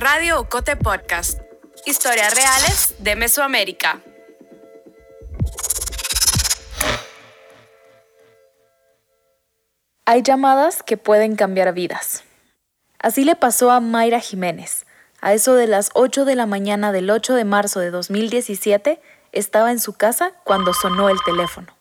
Radio 0.00 0.38
Ocote 0.38 0.76
Podcast. 0.76 1.40
Historias 1.84 2.32
reales 2.32 2.94
de 3.00 3.16
Mesoamérica. 3.16 4.00
Hay 10.06 10.22
llamadas 10.22 10.84
que 10.84 10.96
pueden 10.96 11.34
cambiar 11.34 11.74
vidas. 11.74 12.22
Así 13.00 13.24
le 13.24 13.34
pasó 13.34 13.72
a 13.72 13.80
Mayra 13.80 14.20
Jiménez. 14.20 14.86
A 15.20 15.32
eso 15.32 15.56
de 15.56 15.66
las 15.66 15.90
8 15.94 16.24
de 16.24 16.36
la 16.36 16.46
mañana 16.46 16.92
del 16.92 17.10
8 17.10 17.34
de 17.34 17.44
marzo 17.44 17.80
de 17.80 17.90
2017, 17.90 19.02
estaba 19.32 19.72
en 19.72 19.80
su 19.80 19.94
casa 19.94 20.30
cuando 20.44 20.74
sonó 20.74 21.08
el 21.08 21.18
teléfono. 21.24 21.76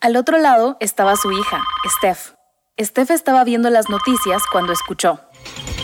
Al 0.00 0.16
otro 0.16 0.38
lado 0.38 0.76
estaba 0.80 1.14
su 1.14 1.30
hija, 1.30 1.62
Steph. 1.98 2.32
Steph 2.80 3.12
estaba 3.12 3.44
viendo 3.44 3.70
las 3.70 3.88
noticias 3.88 4.42
cuando 4.50 4.72
escuchó. 4.72 5.20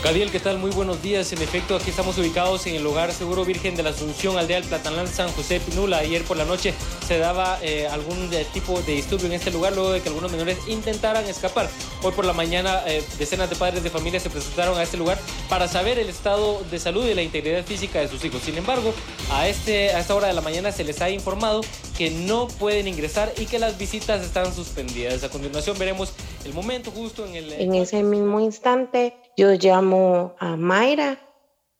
Cadiel, 0.01 0.31
¿qué 0.31 0.39
tal? 0.39 0.57
Muy 0.57 0.71
buenos 0.71 1.01
días. 1.03 1.33
En 1.33 1.41
efecto, 1.41 1.75
aquí 1.75 1.89
estamos 1.89 2.17
ubicados 2.17 2.65
en 2.67 2.75
el 2.75 2.87
hogar 2.87 3.11
Seguro 3.11 3.43
Virgen 3.43 3.75
de 3.75 3.83
la 3.83 3.89
Asunción, 3.89 4.37
aldea 4.37 4.59
del 4.61 4.67
Platanal, 4.67 5.09
San 5.09 5.29
José 5.33 5.59
Pinula. 5.59 5.97
Ayer 5.97 6.23
por 6.23 6.37
la 6.37 6.45
noche 6.45 6.73
se 7.05 7.17
daba 7.17 7.59
eh, 7.61 7.85
algún 7.85 8.33
eh, 8.33 8.45
tipo 8.53 8.81
de 8.81 8.93
disturbio 8.93 9.27
en 9.27 9.33
este 9.33 9.51
lugar 9.51 9.73
luego 9.73 9.91
de 9.91 9.99
que 9.99 10.07
algunos 10.07 10.31
menores 10.31 10.57
intentaran 10.67 11.25
escapar. 11.25 11.69
Hoy 12.01 12.13
por 12.13 12.23
la 12.23 12.31
mañana, 12.31 12.81
eh, 12.87 13.03
decenas 13.19 13.49
de 13.49 13.57
padres 13.57 13.83
de 13.83 13.89
familia 13.89 14.21
se 14.21 14.29
presentaron 14.29 14.77
a 14.77 14.83
este 14.83 14.95
lugar 14.95 15.19
para 15.49 15.67
saber 15.67 15.99
el 15.99 16.07
estado 16.07 16.61
de 16.71 16.79
salud 16.79 17.05
y 17.05 17.13
la 17.13 17.21
integridad 17.21 17.65
física 17.65 17.99
de 17.99 18.07
sus 18.07 18.23
hijos. 18.23 18.41
Sin 18.41 18.57
embargo, 18.57 18.93
a, 19.33 19.49
este, 19.49 19.89
a 19.89 19.99
esta 19.99 20.15
hora 20.15 20.27
de 20.27 20.33
la 20.33 20.41
mañana 20.41 20.71
se 20.71 20.85
les 20.85 21.01
ha 21.01 21.09
informado 21.09 21.59
que 21.97 22.09
no 22.09 22.47
pueden 22.47 22.87
ingresar 22.87 23.33
y 23.37 23.47
que 23.47 23.59
las 23.59 23.77
visitas 23.77 24.23
están 24.23 24.55
suspendidas. 24.55 25.25
A 25.25 25.29
continuación 25.29 25.77
veremos 25.77 26.13
el 26.45 26.53
momento 26.53 26.89
justo 26.89 27.25
en 27.25 27.35
el... 27.35 27.51
En 27.51 27.75
ese 27.75 28.01
mismo 28.01 28.39
instante 28.39 29.17
yo 29.35 29.51
llamo 29.53 29.88
a 29.93 30.55
Mayra. 30.55 31.17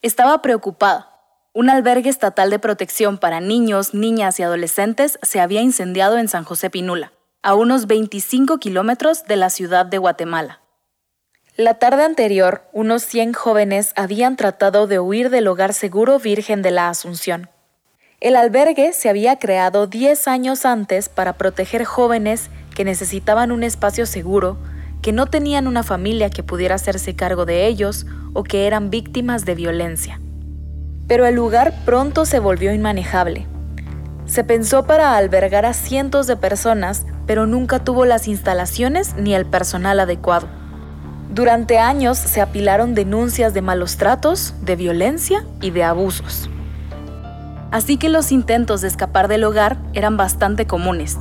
Estaba 0.02 0.41
preocupada. 0.41 1.09
Un 1.54 1.70
albergue 1.70 2.09
estatal 2.09 2.50
de 2.50 2.58
protección 2.58 3.17
para 3.17 3.39
niños, 3.39 3.94
niñas 3.94 4.39
y 4.39 4.44
adolescentes 4.44 5.20
se 5.22 5.39
había 5.39 5.61
incendiado 5.61 6.17
en 6.17 6.28
San 6.28 6.44
José 6.44 6.70
Pinula, 6.70 7.11
a 7.44 7.56
unos 7.56 7.86
25 7.86 8.58
kilómetros 8.58 9.25
de 9.25 9.36
la 9.36 9.50
ciudad 9.50 9.86
de 9.86 9.98
Guatemala. 9.98 10.61
La 11.56 11.75
tarde 11.75 12.03
anterior, 12.03 12.64
unos 12.72 13.03
100 13.03 13.33
jóvenes 13.33 13.94
habían 13.95 14.38
tratado 14.38 14.88
de 14.88 15.00
huir 15.00 15.30
del 15.30 15.48
hogar 15.48 15.73
seguro 15.73 16.17
Virgen 16.17 16.61
de 16.61 16.72
la 16.72 16.89
Asunción. 16.89 17.50
El 18.22 18.36
albergue 18.36 18.94
se 18.94 19.09
había 19.09 19.38
creado 19.38 19.86
10 19.86 20.28
años 20.28 20.66
antes 20.66 21.09
para 21.09 21.33
proteger 21.33 21.86
jóvenes 21.86 22.50
que 22.76 22.86
necesitaban 22.86 23.52
un 23.52 23.64
espacio 23.64 24.05
seguro 24.05 24.58
que 25.02 25.11
no 25.11 25.28
tenían 25.28 25.67
una 25.67 25.83
familia 25.83 26.30
que 26.30 26.44
pudiera 26.44 26.75
hacerse 26.75 27.16
cargo 27.16 27.45
de 27.45 27.67
ellos 27.67 28.05
o 28.33 28.44
que 28.44 28.67
eran 28.67 28.89
víctimas 28.89 29.45
de 29.45 29.55
violencia. 29.55 30.19
Pero 31.08 31.25
el 31.25 31.36
lugar 31.36 31.73
pronto 31.86 32.25
se 32.25 32.39
volvió 32.39 32.73
inmanejable. 32.73 33.47
Se 34.25 34.44
pensó 34.44 34.86
para 34.86 35.17
albergar 35.17 35.66
a 35.66 35.73
cientos 35.73 36.27
de 36.27 36.38
personas, 36.38 37.05
pero 37.25 37.47
nunca 37.47 37.83
tuvo 37.83 38.05
las 38.05 38.27
instalaciones 38.27 39.16
ni 39.17 39.33
el 39.33 39.45
personal 39.45 40.00
adecuado. 40.00 40.47
Durante 41.33 41.80
años 41.80 42.17
se 42.17 42.42
apilaron 42.42 42.95
denuncias 42.95 43.53
de 43.53 43.61
malos 43.61 43.97
tratos, 43.97 44.53
de 44.61 44.75
violencia 44.75 45.45
y 45.61 45.72
de 45.72 45.83
abusos. 45.83 46.50
Así 47.72 47.97
que 47.97 48.09
los 48.09 48.31
intentos 48.31 48.81
de 48.81 48.88
escapar 48.88 49.27
del 49.27 49.44
hogar 49.44 49.77
eran 49.94 50.17
bastante 50.17 50.66
comunes, 50.66 51.17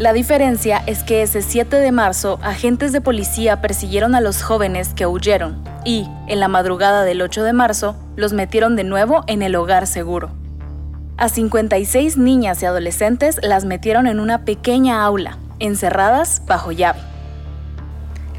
la 0.00 0.14
diferencia 0.14 0.82
es 0.86 1.02
que 1.02 1.20
ese 1.20 1.42
7 1.42 1.76
de 1.76 1.92
marzo, 1.92 2.38
agentes 2.42 2.90
de 2.90 3.02
policía 3.02 3.60
persiguieron 3.60 4.14
a 4.14 4.22
los 4.22 4.42
jóvenes 4.42 4.94
que 4.94 5.04
huyeron 5.04 5.62
y, 5.84 6.08
en 6.26 6.40
la 6.40 6.48
madrugada 6.48 7.02
del 7.02 7.20
8 7.20 7.44
de 7.44 7.52
marzo, 7.52 7.96
los 8.16 8.32
metieron 8.32 8.76
de 8.76 8.84
nuevo 8.84 9.24
en 9.26 9.42
el 9.42 9.54
hogar 9.56 9.86
seguro. 9.86 10.30
A 11.18 11.28
56 11.28 12.16
niñas 12.16 12.62
y 12.62 12.64
adolescentes 12.64 13.40
las 13.42 13.66
metieron 13.66 14.06
en 14.06 14.20
una 14.20 14.46
pequeña 14.46 15.04
aula, 15.04 15.36
encerradas 15.58 16.40
bajo 16.46 16.72
llave. 16.72 17.00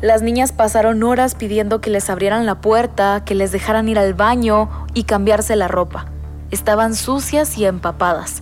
Las 0.01 0.23
niñas 0.23 0.53
pasaron 0.53 1.03
horas 1.03 1.35
pidiendo 1.35 1.79
que 1.79 1.91
les 1.91 2.09
abrieran 2.09 2.47
la 2.47 2.59
puerta, 2.59 3.21
que 3.23 3.35
les 3.35 3.51
dejaran 3.51 3.87
ir 3.87 3.99
al 3.99 4.15
baño 4.15 4.87
y 4.95 5.03
cambiarse 5.03 5.55
la 5.55 5.67
ropa. 5.67 6.07
Estaban 6.49 6.95
sucias 6.95 7.55
y 7.59 7.65
empapadas 7.65 8.40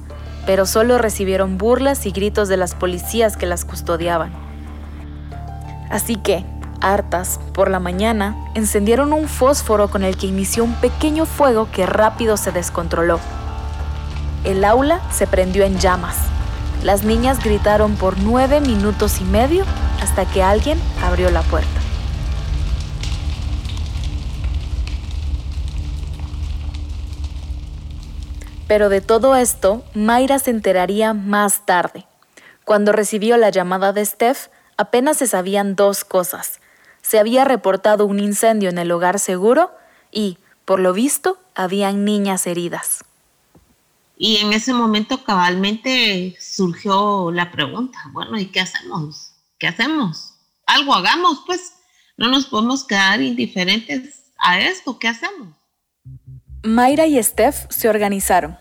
pero 0.49 0.65
solo 0.65 0.97
recibieron 0.97 1.59
burlas 1.59 2.07
y 2.07 2.11
gritos 2.11 2.47
de 2.47 2.57
las 2.57 2.73
policías 2.73 3.37
que 3.37 3.45
las 3.45 3.65
custodiaban. 3.65 4.31
Así 5.91 6.15
que, 6.15 6.43
hartas, 6.81 7.39
por 7.53 7.69
la 7.69 7.79
mañana, 7.79 8.35
encendieron 8.55 9.13
un 9.13 9.27
fósforo 9.27 9.91
con 9.91 10.03
el 10.03 10.17
que 10.17 10.25
inició 10.25 10.63
un 10.63 10.73
pequeño 10.73 11.27
fuego 11.27 11.69
que 11.71 11.85
rápido 11.85 12.35
se 12.35 12.51
descontroló. 12.51 13.19
El 14.43 14.65
aula 14.65 15.01
se 15.11 15.27
prendió 15.27 15.65
en 15.65 15.77
llamas. 15.77 16.17
Las 16.83 17.03
niñas 17.03 17.43
gritaron 17.43 17.93
por 17.95 18.17
nueve 18.17 18.59
minutos 18.59 19.21
y 19.21 19.25
medio 19.25 19.65
hasta 20.01 20.25
que 20.25 20.41
alguien 20.41 20.79
abrió 21.03 21.29
la 21.29 21.43
puerta. 21.43 21.78
Pero 28.69 28.89
de 28.89 29.01
todo 29.01 29.35
esto, 29.35 29.83
Mayra 29.95 30.37
se 30.37 30.51
enteraría 30.51 31.15
más 31.15 31.65
tarde. 31.65 32.05
Cuando 32.65 32.91
recibió 32.91 33.35
la 33.35 33.49
llamada 33.49 33.93
de 33.93 34.05
Steph, 34.05 34.49
apenas 34.77 35.17
se 35.17 35.25
sabían 35.25 35.75
dos 35.75 36.05
cosas. 36.05 36.59
Se 37.01 37.17
había 37.17 37.45
reportado 37.45 38.05
un 38.05 38.19
incendio 38.19 38.69
en 38.69 38.77
el 38.77 38.91
hogar 38.91 39.17
seguro 39.17 39.71
y, 40.11 40.37
por 40.65 40.79
lo 40.79 40.93
visto, 40.93 41.39
habían 41.55 42.05
niñas 42.05 42.45
heridas. 42.45 43.03
Y 44.19 44.37
en 44.37 44.53
ese 44.53 44.71
momento 44.71 45.23
cabalmente 45.23 46.37
surgió 46.39 47.31
la 47.31 47.49
pregunta, 47.49 47.97
bueno, 48.11 48.37
¿y 48.37 48.51
qué 48.51 48.59
hacemos? 48.59 49.31
¿Qué 49.57 49.65
hacemos? 49.65 50.35
Algo 50.67 50.93
hagamos, 50.93 51.41
pues. 51.47 51.73
No 52.17 52.27
nos 52.27 52.45
podemos 52.45 52.83
quedar 52.83 53.19
indiferentes 53.19 54.25
a 54.37 54.59
esto, 54.59 54.99
¿qué 54.99 55.07
hacemos? 55.07 55.58
Mayra 56.63 57.07
y 57.07 57.23
Steph 57.23 57.67
se 57.69 57.87
organizaron. 57.87 58.57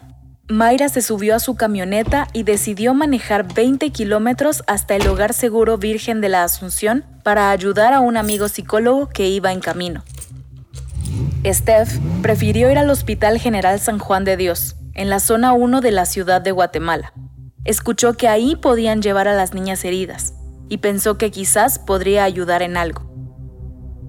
Mayra 0.48 0.88
se 0.88 1.02
subió 1.02 1.34
a 1.34 1.40
su 1.40 1.56
camioneta 1.56 2.28
y 2.32 2.44
decidió 2.44 2.94
manejar 2.94 3.52
20 3.52 3.90
kilómetros 3.90 4.62
hasta 4.68 4.94
el 4.94 5.08
Hogar 5.08 5.34
Seguro 5.34 5.78
Virgen 5.78 6.20
de 6.20 6.28
la 6.28 6.44
Asunción 6.44 7.04
para 7.24 7.50
ayudar 7.50 7.92
a 7.92 7.98
un 7.98 8.16
amigo 8.16 8.46
psicólogo 8.46 9.08
que 9.08 9.26
iba 9.26 9.50
en 9.50 9.58
camino. 9.58 10.04
Steph 11.44 11.98
prefirió 12.22 12.70
ir 12.70 12.78
al 12.78 12.88
Hospital 12.88 13.40
General 13.40 13.80
San 13.80 13.98
Juan 13.98 14.24
de 14.24 14.36
Dios, 14.36 14.76
en 14.94 15.10
la 15.10 15.18
zona 15.18 15.52
1 15.52 15.80
de 15.80 15.90
la 15.90 16.06
ciudad 16.06 16.40
de 16.40 16.52
Guatemala. 16.52 17.12
Escuchó 17.64 18.14
que 18.14 18.28
ahí 18.28 18.54
podían 18.54 19.02
llevar 19.02 19.26
a 19.26 19.34
las 19.34 19.54
niñas 19.54 19.84
heridas 19.84 20.34
y 20.68 20.78
pensó 20.78 21.18
que 21.18 21.32
quizás 21.32 21.80
podría 21.80 22.22
ayudar 22.22 22.62
en 22.62 22.76
algo. 22.76 23.10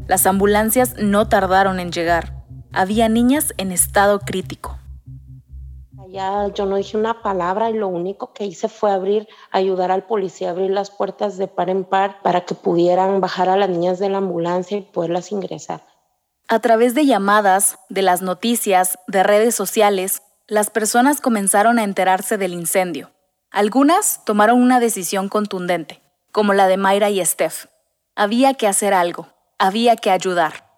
Las 0.07 0.27
ambulancias 0.27 0.93
no 0.99 1.27
tardaron 1.27 1.79
en 1.79 1.91
llegar 1.91 2.38
había 2.73 3.09
niñas 3.09 3.53
en 3.57 3.71
estado 3.71 4.19
crítico. 4.19 4.77
Ya 6.11 6.47
yo 6.55 6.65
no 6.65 6.77
dije 6.77 6.97
una 6.97 7.21
palabra 7.21 7.69
y 7.69 7.73
lo 7.73 7.87
único 7.87 8.33
que 8.33 8.45
hice 8.45 8.67
fue 8.67 8.91
abrir, 8.91 9.27
ayudar 9.51 9.91
al 9.91 10.05
policía 10.05 10.47
a 10.47 10.51
abrir 10.51 10.71
las 10.71 10.89
puertas 10.89 11.37
de 11.37 11.47
par 11.47 11.69
en 11.69 11.83
par 11.83 12.21
para 12.23 12.45
que 12.45 12.55
pudieran 12.55 13.21
bajar 13.21 13.47
a 13.47 13.57
las 13.57 13.69
niñas 13.69 13.99
de 13.99 14.09
la 14.09 14.17
ambulancia 14.17 14.77
y 14.77 14.81
poderlas 14.81 15.31
ingresar. 15.31 15.85
A 16.47 16.59
través 16.59 16.95
de 16.95 17.05
llamadas, 17.05 17.77
de 17.89 18.01
las 18.01 18.23
noticias, 18.23 18.97
de 19.07 19.21
redes 19.21 19.53
sociales, 19.53 20.23
las 20.47 20.71
personas 20.71 21.21
comenzaron 21.21 21.77
a 21.77 21.83
enterarse 21.83 22.39
del 22.39 22.53
incendio. 22.53 23.11
Algunas 23.51 24.25
tomaron 24.25 24.59
una 24.59 24.79
decisión 24.79 25.29
contundente, 25.29 26.01
como 26.31 26.53
la 26.53 26.67
de 26.67 26.77
Mayra 26.77 27.11
y 27.11 27.23
Steph. 27.23 27.67
Había 28.15 28.55
que 28.55 28.65
hacer 28.65 28.95
algo, 28.95 29.27
había 29.59 29.95
que 29.95 30.09
ayudar. 30.09 30.68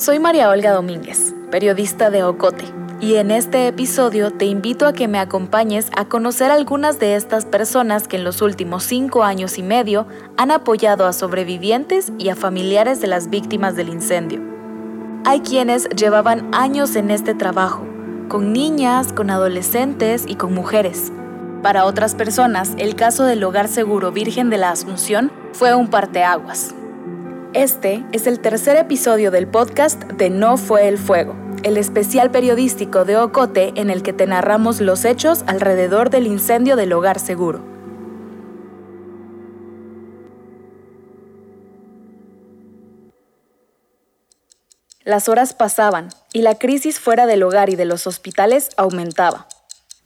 Soy 0.00 0.18
María 0.18 0.48
Olga 0.48 0.72
Domínguez, 0.72 1.34
periodista 1.50 2.08
de 2.08 2.24
Ocote, 2.24 2.64
y 3.02 3.16
en 3.16 3.30
este 3.30 3.66
episodio 3.66 4.30
te 4.30 4.46
invito 4.46 4.86
a 4.86 4.94
que 4.94 5.08
me 5.08 5.18
acompañes 5.18 5.90
a 5.94 6.06
conocer 6.06 6.50
algunas 6.50 6.98
de 6.98 7.16
estas 7.16 7.44
personas 7.44 8.08
que 8.08 8.16
en 8.16 8.24
los 8.24 8.40
últimos 8.40 8.82
cinco 8.82 9.24
años 9.24 9.58
y 9.58 9.62
medio 9.62 10.06
han 10.38 10.52
apoyado 10.52 11.06
a 11.06 11.12
sobrevivientes 11.12 12.12
y 12.16 12.30
a 12.30 12.34
familiares 12.34 13.02
de 13.02 13.08
las 13.08 13.28
víctimas 13.28 13.76
del 13.76 13.90
incendio. 13.90 14.40
Hay 15.26 15.40
quienes 15.40 15.86
llevaban 15.90 16.48
años 16.54 16.96
en 16.96 17.10
este 17.10 17.34
trabajo, 17.34 17.86
con 18.30 18.54
niñas, 18.54 19.12
con 19.12 19.28
adolescentes 19.28 20.24
y 20.26 20.36
con 20.36 20.54
mujeres. 20.54 21.12
Para 21.62 21.84
otras 21.84 22.14
personas, 22.14 22.72
el 22.78 22.94
caso 22.94 23.24
del 23.24 23.44
Hogar 23.44 23.68
Seguro 23.68 24.12
Virgen 24.12 24.48
de 24.48 24.56
la 24.56 24.70
Asunción 24.70 25.30
fue 25.52 25.74
un 25.74 25.88
parteaguas. 25.88 26.74
Este 27.52 28.04
es 28.12 28.28
el 28.28 28.38
tercer 28.38 28.76
episodio 28.76 29.32
del 29.32 29.48
podcast 29.48 30.04
de 30.04 30.30
No 30.30 30.56
fue 30.56 30.86
el 30.86 30.98
fuego, 30.98 31.34
el 31.64 31.78
especial 31.78 32.30
periodístico 32.30 33.04
de 33.04 33.16
Ocote 33.16 33.72
en 33.74 33.90
el 33.90 34.04
que 34.04 34.12
te 34.12 34.24
narramos 34.28 34.80
los 34.80 35.04
hechos 35.04 35.42
alrededor 35.48 36.10
del 36.10 36.28
incendio 36.28 36.76
del 36.76 36.92
hogar 36.92 37.18
seguro. 37.18 37.60
Las 45.02 45.28
horas 45.28 45.52
pasaban 45.52 46.10
y 46.32 46.42
la 46.42 46.54
crisis 46.54 47.00
fuera 47.00 47.26
del 47.26 47.42
hogar 47.42 47.68
y 47.68 47.74
de 47.74 47.84
los 47.84 48.06
hospitales 48.06 48.68
aumentaba. 48.76 49.48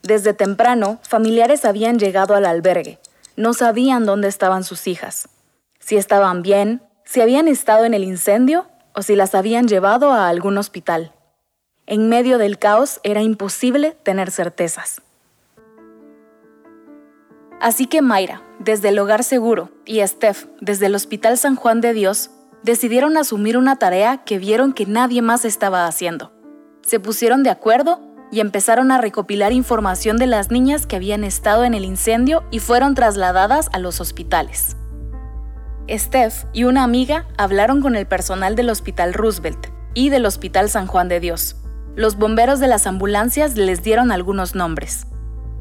Desde 0.03 0.33
temprano, 0.33 0.99
familiares 1.03 1.67
habían 1.67 1.99
llegado 1.99 2.37
al 2.37 2.47
albergue. 2.47 2.99
No 3.37 3.53
sabían 3.53 4.07
dónde 4.07 4.29
estaban 4.29 4.65
sus 4.65 4.87
hijas. 4.87 5.29
Si 5.79 5.99
estaban 5.99 6.41
bien, 6.41 6.81
si 7.05 7.21
habían 7.21 7.49
estado 7.49 7.85
en 7.85 7.95
el 7.95 8.05
incendio 8.05 8.67
o 8.95 9.03
si 9.03 9.17
las 9.17 9.35
habían 9.35 9.69
llevado 9.69 10.13
a 10.13 10.29
algún 10.29 10.59
hospital. 10.59 11.13
En 11.87 12.09
medio 12.09 12.39
del 12.39 12.59
caos 12.59 13.01
era 13.03 13.23
imposible 13.23 13.97
tener 14.03 14.31
certezas. 14.31 15.03
Así 17.61 17.87
que 17.87 18.03
Mayra, 18.03 18.43
desde 18.59 18.89
el 18.89 18.99
Hogar 18.99 19.25
Seguro, 19.25 19.71
y 19.85 20.07
Steph, 20.07 20.47
desde 20.61 20.87
el 20.87 20.95
Hospital 20.95 21.39
San 21.39 21.57
Juan 21.57 21.81
de 21.81 21.93
Dios, 21.93 22.31
decidieron 22.63 23.17
asumir 23.17 23.57
una 23.57 23.77
tarea 23.77 24.25
que 24.25 24.39
vieron 24.39 24.73
que 24.73 24.87
nadie 24.87 25.23
más 25.23 25.45
estaba 25.45 25.87
haciendo. 25.87 26.33
Se 26.83 27.01
pusieron 27.01 27.43
de 27.43 27.51
acuerdo 27.51 28.01
y 28.31 28.41
empezaron 28.41 28.91
a 28.91 28.99
recopilar 28.99 29.53
información 29.53 30.17
de 30.17 30.27
las 30.27 30.51
niñas 30.51 30.87
que 30.87 30.97
habían 30.97 31.25
estado 31.25 31.65
en 31.65 31.75
el 31.75 31.85
incendio 31.85 32.45
y 32.51 32.59
fueron 32.59 32.95
trasladadas 32.95 33.69
a 33.73 33.79
los 33.79 34.01
hospitales. 34.01 34.77
Steph 35.91 36.45
y 36.53 36.65
una 36.65 36.83
amiga 36.83 37.27
hablaron 37.37 37.83
con 37.83 37.95
el 37.95 38.07
personal 38.07 38.57
del 38.57 38.71
Hospital 38.71 39.13
Roosevelt 39.13 39.67
y 39.93 40.09
del 40.09 40.25
Hospital 40.25 40.71
San 40.71 40.87
Juan 40.87 41.09
de 41.09 41.21
Dios. 41.21 41.57
Los 41.95 42.17
bomberos 42.17 42.59
de 42.59 42.69
las 42.69 42.87
ambulancias 42.87 43.57
les 43.57 43.83
dieron 43.83 44.11
algunos 44.11 44.55
nombres. 44.55 45.07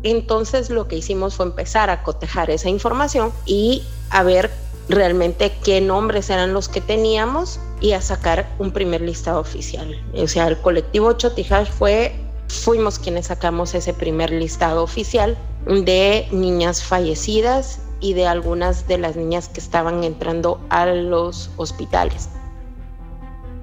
Entonces 0.03 0.69
lo 0.69 0.87
que 0.87 0.97
hicimos 0.97 1.35
fue 1.35 1.45
empezar 1.45 1.89
a 1.89 2.03
cotejar 2.03 2.49
esa 2.49 2.69
información 2.69 3.31
y 3.45 3.83
a 4.09 4.23
ver 4.23 4.49
realmente 4.89 5.53
qué 5.63 5.81
nombres 5.81 6.29
eran 6.29 6.53
los 6.53 6.67
que 6.69 6.81
teníamos 6.81 7.59
y 7.79 7.91
a 7.93 8.01
sacar 8.01 8.49
un 8.59 8.71
primer 8.71 9.01
listado 9.01 9.39
oficial. 9.39 10.01
O 10.15 10.27
sea, 10.27 10.47
el 10.47 10.57
colectivo 10.57 11.13
Chotijash 11.13 11.69
fue, 11.69 12.15
fuimos 12.47 12.97
quienes 12.97 13.27
sacamos 13.27 13.75
ese 13.75 13.93
primer 13.93 14.31
listado 14.31 14.83
oficial 14.83 15.37
de 15.65 16.27
niñas 16.31 16.83
fallecidas 16.83 17.79
y 18.03 18.13
de 18.13 18.27
algunas 18.27 18.85
de 18.85 18.97
las 18.97 19.15
niñas 19.15 19.47
que 19.47 19.61
estaban 19.61 20.03
entrando 20.03 20.59
a 20.69 20.85
los 20.85 21.49
hospitales. 21.55 22.27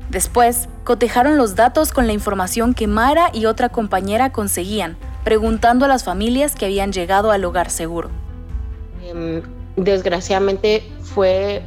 Después, 0.09 0.67
cotejaron 0.83 1.37
los 1.37 1.55
datos 1.57 1.93
con 1.93 2.07
la 2.07 2.15
información 2.15 2.73
que 2.73 2.87
Mara 2.87 3.31
y 3.35 3.45
otra 3.45 3.69
compañera 3.69 4.33
conseguían 4.33 4.97
preguntando 5.25 5.85
a 5.85 5.89
las 5.89 6.05
familias 6.05 6.57
que 6.57 6.65
habían 6.65 6.91
llegado 6.91 7.31
al 7.31 7.45
hogar 7.45 7.71
seguro. 7.71 8.09
Em, 9.05 9.43
desgraciadamente 9.77 10.91
fue 11.03 11.63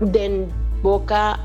de 0.00 0.48
boca 0.82 1.38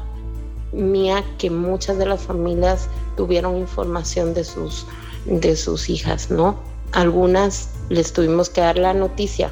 mía 0.73 1.23
que 1.37 1.51
muchas 1.51 1.99
de 1.99 2.07
las 2.07 2.23
familias 2.23 2.89
tuvieron 3.15 3.55
información 3.55 4.33
de 4.33 4.43
sus, 4.43 4.87
de 5.25 5.55
sus 5.55 5.89
hijas, 5.91 6.31
¿no? 6.31 6.57
Algunas 6.91 7.69
les 7.89 8.11
tuvimos 8.11 8.49
que 8.49 8.61
dar 8.61 8.79
la 8.79 8.95
noticia 8.95 9.51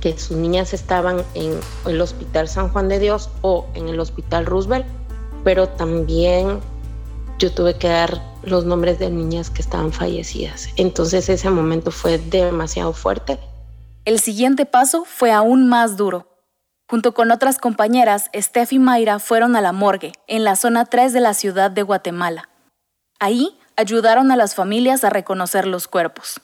que 0.00 0.18
sus 0.18 0.36
niñas 0.36 0.72
estaban 0.72 1.22
en 1.34 1.58
el 1.86 2.00
Hospital 2.00 2.48
San 2.48 2.68
Juan 2.70 2.88
de 2.88 2.98
Dios 2.98 3.30
o 3.42 3.66
en 3.74 3.88
el 3.88 4.00
Hospital 4.00 4.46
Roosevelt, 4.46 4.86
pero 5.44 5.68
también 5.68 6.60
yo 7.38 7.52
tuve 7.52 7.76
que 7.76 7.88
dar 7.88 8.20
los 8.42 8.64
nombres 8.64 8.98
de 8.98 9.10
niñas 9.10 9.50
que 9.50 9.62
estaban 9.62 9.92
fallecidas. 9.92 10.68
Entonces 10.76 11.28
ese 11.28 11.50
momento 11.50 11.90
fue 11.90 12.18
demasiado 12.18 12.92
fuerte. 12.92 13.38
El 14.04 14.18
siguiente 14.18 14.66
paso 14.66 15.04
fue 15.04 15.32
aún 15.32 15.68
más 15.68 15.96
duro. 15.96 16.26
Junto 16.88 17.14
con 17.14 17.30
otras 17.30 17.58
compañeras, 17.58 18.30
Steph 18.34 18.72
y 18.72 18.78
Mayra 18.78 19.20
fueron 19.20 19.54
a 19.54 19.60
la 19.60 19.72
morgue, 19.72 20.12
en 20.26 20.42
la 20.42 20.56
zona 20.56 20.86
3 20.86 21.12
de 21.12 21.20
la 21.20 21.34
ciudad 21.34 21.70
de 21.70 21.82
Guatemala. 21.82 22.48
Ahí 23.20 23.56
ayudaron 23.76 24.32
a 24.32 24.36
las 24.36 24.54
familias 24.54 25.04
a 25.04 25.10
reconocer 25.10 25.66
los 25.66 25.86
cuerpos. 25.86 26.40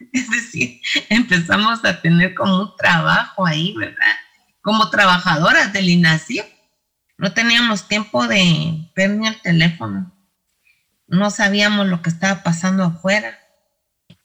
Es 0.12 0.30
decir, 0.30 0.80
empezamos 1.08 1.84
a 1.84 2.00
tener 2.00 2.34
como 2.34 2.62
un 2.62 2.76
trabajo 2.76 3.46
ahí, 3.46 3.74
¿verdad? 3.76 4.16
Como 4.62 4.90
trabajadoras 4.90 5.72
del 5.72 5.88
INACIF. 5.88 6.44
No 7.16 7.32
teníamos 7.32 7.86
tiempo 7.86 8.26
de 8.26 8.90
ver 8.94 9.10
ni 9.10 9.28
el 9.28 9.40
teléfono 9.40 10.14
no 11.06 11.30
sabíamos 11.30 11.86
lo 11.86 12.02
que 12.02 12.10
estaba 12.10 12.42
pasando 12.42 12.84
afuera. 12.84 13.38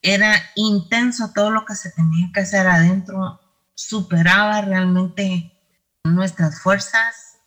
Era 0.01 0.33
intenso 0.55 1.31
todo 1.33 1.51
lo 1.51 1.65
que 1.65 1.75
se 1.75 1.91
tenía 1.91 2.29
que 2.33 2.41
hacer 2.41 2.67
adentro, 2.67 3.39
superaba 3.73 4.61
realmente 4.61 5.51
nuestras 6.03 6.61
fuerzas. 6.61 7.37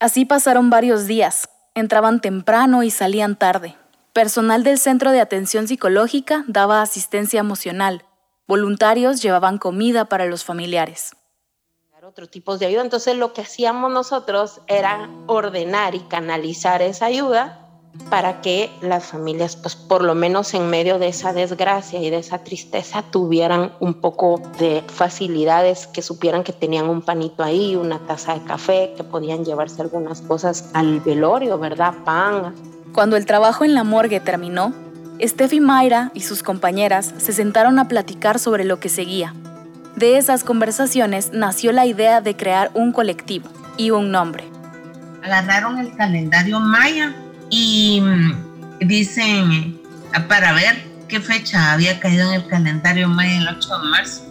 Así 0.00 0.24
pasaron 0.24 0.70
varios 0.70 1.06
días. 1.06 1.48
Entraban 1.74 2.20
temprano 2.20 2.82
y 2.82 2.90
salían 2.90 3.36
tarde. 3.36 3.76
Personal 4.12 4.62
del 4.62 4.78
Centro 4.78 5.10
de 5.10 5.22
Atención 5.22 5.66
Psicológica 5.66 6.44
daba 6.46 6.82
asistencia 6.82 7.40
emocional. 7.40 8.04
Voluntarios 8.46 9.22
llevaban 9.22 9.56
comida 9.56 10.04
para 10.04 10.26
los 10.26 10.44
familiares. 10.44 11.16
Otro 12.06 12.28
tipos 12.28 12.58
de 12.58 12.66
ayuda. 12.66 12.82
Entonces 12.82 13.16
lo 13.16 13.32
que 13.32 13.40
hacíamos 13.40 13.90
nosotros 13.90 14.60
era 14.66 15.08
ordenar 15.28 15.94
y 15.94 16.00
canalizar 16.00 16.82
esa 16.82 17.06
ayuda 17.06 17.70
para 18.10 18.42
que 18.42 18.68
las 18.82 19.06
familias, 19.06 19.56
pues 19.56 19.76
por 19.76 20.04
lo 20.04 20.14
menos 20.14 20.52
en 20.52 20.68
medio 20.68 20.98
de 20.98 21.08
esa 21.08 21.32
desgracia 21.32 21.98
y 22.02 22.10
de 22.10 22.18
esa 22.18 22.44
tristeza, 22.44 23.02
tuvieran 23.10 23.72
un 23.80 23.94
poco 23.94 24.42
de 24.58 24.84
facilidades, 24.88 25.86
que 25.86 26.02
supieran 26.02 26.44
que 26.44 26.52
tenían 26.52 26.90
un 26.90 27.00
panito 27.00 27.42
ahí, 27.42 27.76
una 27.76 27.98
taza 28.00 28.34
de 28.34 28.44
café, 28.44 28.92
que 28.94 29.04
podían 29.04 29.46
llevarse 29.46 29.80
algunas 29.80 30.20
cosas 30.20 30.68
al 30.74 31.00
velorio, 31.00 31.58
¿verdad? 31.58 31.94
Pan. 32.04 32.54
Cuando 32.92 33.16
el 33.16 33.24
trabajo 33.24 33.64
en 33.64 33.74
la 33.74 33.84
morgue 33.84 34.20
terminó, 34.20 34.74
Steffi 35.18 35.60
Mayra 35.60 36.10
y 36.12 36.20
sus 36.20 36.42
compañeras 36.42 37.14
se 37.16 37.32
sentaron 37.32 37.78
a 37.78 37.88
platicar 37.88 38.38
sobre 38.38 38.64
lo 38.64 38.80
que 38.80 38.90
seguía. 38.90 39.34
De 39.96 40.18
esas 40.18 40.44
conversaciones 40.44 41.30
nació 41.32 41.72
la 41.72 41.86
idea 41.86 42.20
de 42.20 42.36
crear 42.36 42.70
un 42.74 42.92
colectivo 42.92 43.48
y 43.78 43.90
un 43.90 44.10
nombre. 44.10 44.44
Agarraron 45.22 45.78
el 45.78 45.96
calendario 45.96 46.60
maya 46.60 47.14
y 47.48 48.00
mm, 48.02 48.78
dicen 48.80 49.80
para 50.28 50.52
ver 50.52 50.82
qué 51.08 51.18
fecha 51.18 51.72
había 51.72 51.98
caído 51.98 52.28
en 52.28 52.42
el 52.42 52.46
calendario 52.46 53.08
maya 53.08 53.38
el 53.38 53.48
8 53.48 53.68
de 53.78 53.88
marzo 53.88 54.22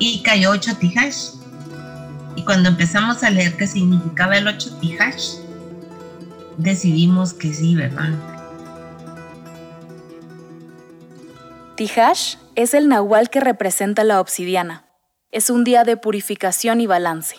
y 0.00 0.22
cayó 0.22 0.50
8 0.50 0.76
Tijash. 0.78 1.34
Y 2.34 2.44
cuando 2.44 2.68
empezamos 2.68 3.22
a 3.22 3.30
leer 3.30 3.56
qué 3.56 3.66
significaba 3.66 4.36
el 4.38 4.48
8 4.48 4.78
Tijash, 4.80 5.34
decidimos 6.58 7.32
que 7.32 7.54
sí, 7.54 7.74
¿verdad? 7.74 8.10
Tijash 11.76 12.36
es 12.56 12.74
el 12.74 12.88
nahual 12.88 13.30
que 13.30 13.40
representa 13.40 14.04
la 14.04 14.20
obsidiana. 14.20 14.84
Es 15.30 15.48
un 15.48 15.62
día 15.64 15.84
de 15.84 15.96
purificación 15.96 16.80
y 16.80 16.86
balance. 16.86 17.36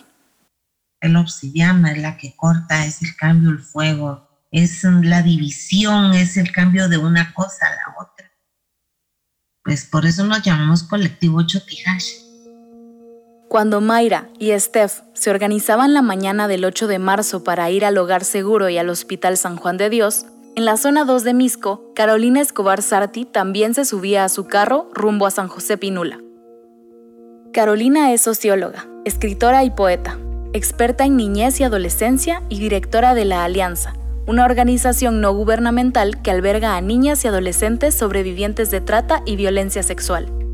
La 1.02 1.20
obsidiana 1.20 1.92
es 1.92 1.98
la 1.98 2.16
que 2.16 2.34
corta, 2.36 2.84
es 2.84 3.02
el 3.02 3.14
cambio, 3.16 3.50
el 3.50 3.58
fuego, 3.58 4.28
es 4.50 4.84
la 4.84 5.22
división, 5.22 6.14
es 6.14 6.36
el 6.36 6.52
cambio 6.52 6.88
de 6.88 6.98
una 6.98 7.32
cosa 7.34 7.66
a 7.66 7.70
la 7.70 8.02
otra. 8.02 8.30
Pues 9.62 9.84
por 9.84 10.06
eso 10.06 10.24
nos 10.24 10.42
llamamos 10.42 10.82
colectivo 10.82 11.42
Chotihash. 11.42 12.29
Cuando 13.50 13.80
Mayra 13.80 14.28
y 14.38 14.56
Steph 14.56 15.02
se 15.12 15.28
organizaban 15.28 15.92
la 15.92 16.02
mañana 16.02 16.46
del 16.46 16.64
8 16.64 16.86
de 16.86 17.00
marzo 17.00 17.42
para 17.42 17.68
ir 17.68 17.84
al 17.84 17.98
Hogar 17.98 18.24
Seguro 18.24 18.68
y 18.68 18.78
al 18.78 18.88
Hospital 18.88 19.36
San 19.36 19.56
Juan 19.56 19.76
de 19.76 19.90
Dios, 19.90 20.26
en 20.54 20.64
la 20.64 20.76
zona 20.76 21.04
2 21.04 21.24
de 21.24 21.34
Misco, 21.34 21.92
Carolina 21.96 22.40
Escobar 22.40 22.80
Sarti 22.80 23.24
también 23.24 23.74
se 23.74 23.84
subía 23.84 24.22
a 24.22 24.28
su 24.28 24.46
carro 24.46 24.88
rumbo 24.94 25.26
a 25.26 25.32
San 25.32 25.48
José 25.48 25.76
Pinula. 25.76 26.20
Carolina 27.52 28.12
es 28.12 28.20
socióloga, 28.20 28.86
escritora 29.04 29.64
y 29.64 29.70
poeta, 29.70 30.16
experta 30.52 31.04
en 31.04 31.16
niñez 31.16 31.58
y 31.58 31.64
adolescencia 31.64 32.44
y 32.50 32.60
directora 32.60 33.14
de 33.14 33.24
la 33.24 33.42
Alianza, 33.42 33.94
una 34.28 34.44
organización 34.44 35.20
no 35.20 35.34
gubernamental 35.34 36.22
que 36.22 36.30
alberga 36.30 36.76
a 36.76 36.80
niñas 36.80 37.24
y 37.24 37.26
adolescentes 37.26 37.96
sobrevivientes 37.96 38.70
de 38.70 38.80
trata 38.80 39.22
y 39.26 39.34
violencia 39.34 39.82
sexual. 39.82 40.49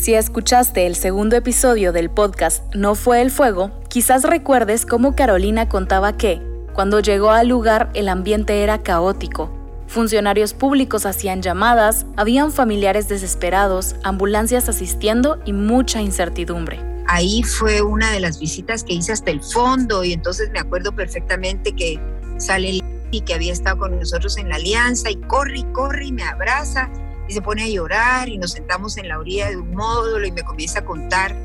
Si 0.00 0.14
escuchaste 0.14 0.86
el 0.86 0.96
segundo 0.96 1.36
episodio 1.36 1.92
del 1.92 2.08
podcast 2.08 2.74
No 2.74 2.94
fue 2.94 3.20
el 3.20 3.30
fuego, 3.30 3.70
quizás 3.90 4.24
recuerdes 4.24 4.86
cómo 4.86 5.14
Carolina 5.14 5.68
contaba 5.68 6.16
que, 6.16 6.40
cuando 6.72 7.00
llegó 7.00 7.32
al 7.32 7.48
lugar, 7.48 7.90
el 7.92 8.08
ambiente 8.08 8.62
era 8.62 8.82
caótico. 8.82 9.50
Funcionarios 9.88 10.54
públicos 10.54 11.04
hacían 11.04 11.42
llamadas, 11.42 12.06
habían 12.16 12.50
familiares 12.50 13.10
desesperados, 13.10 13.94
ambulancias 14.02 14.70
asistiendo 14.70 15.38
y 15.44 15.52
mucha 15.52 16.00
incertidumbre 16.00 16.80
ahí 17.12 17.42
fue 17.42 17.82
una 17.82 18.12
de 18.12 18.20
las 18.20 18.38
visitas 18.38 18.84
que 18.84 18.94
hice 18.94 19.10
hasta 19.10 19.32
el 19.32 19.42
fondo 19.42 20.04
y 20.04 20.12
entonces 20.12 20.48
me 20.52 20.60
acuerdo 20.60 20.92
perfectamente 20.92 21.74
que 21.74 22.00
sale 22.38 22.78
y 23.10 23.20
que 23.22 23.34
había 23.34 23.52
estado 23.52 23.78
con 23.78 23.98
nosotros 23.98 24.38
en 24.38 24.48
la 24.48 24.54
alianza 24.54 25.10
y 25.10 25.16
corre 25.16 25.58
y 25.58 25.64
corre 25.72 26.06
y 26.06 26.12
me 26.12 26.22
abraza 26.22 26.88
y 27.30 27.32
se 27.32 27.42
pone 27.42 27.62
a 27.62 27.68
llorar 27.68 28.28
y 28.28 28.38
nos 28.38 28.52
sentamos 28.52 28.96
en 28.96 29.06
la 29.08 29.18
orilla 29.18 29.48
de 29.48 29.56
un 29.56 29.70
módulo 29.70 30.26
y 30.26 30.32
me 30.32 30.42
comienza 30.42 30.80
a 30.80 30.84
contar 30.84 31.36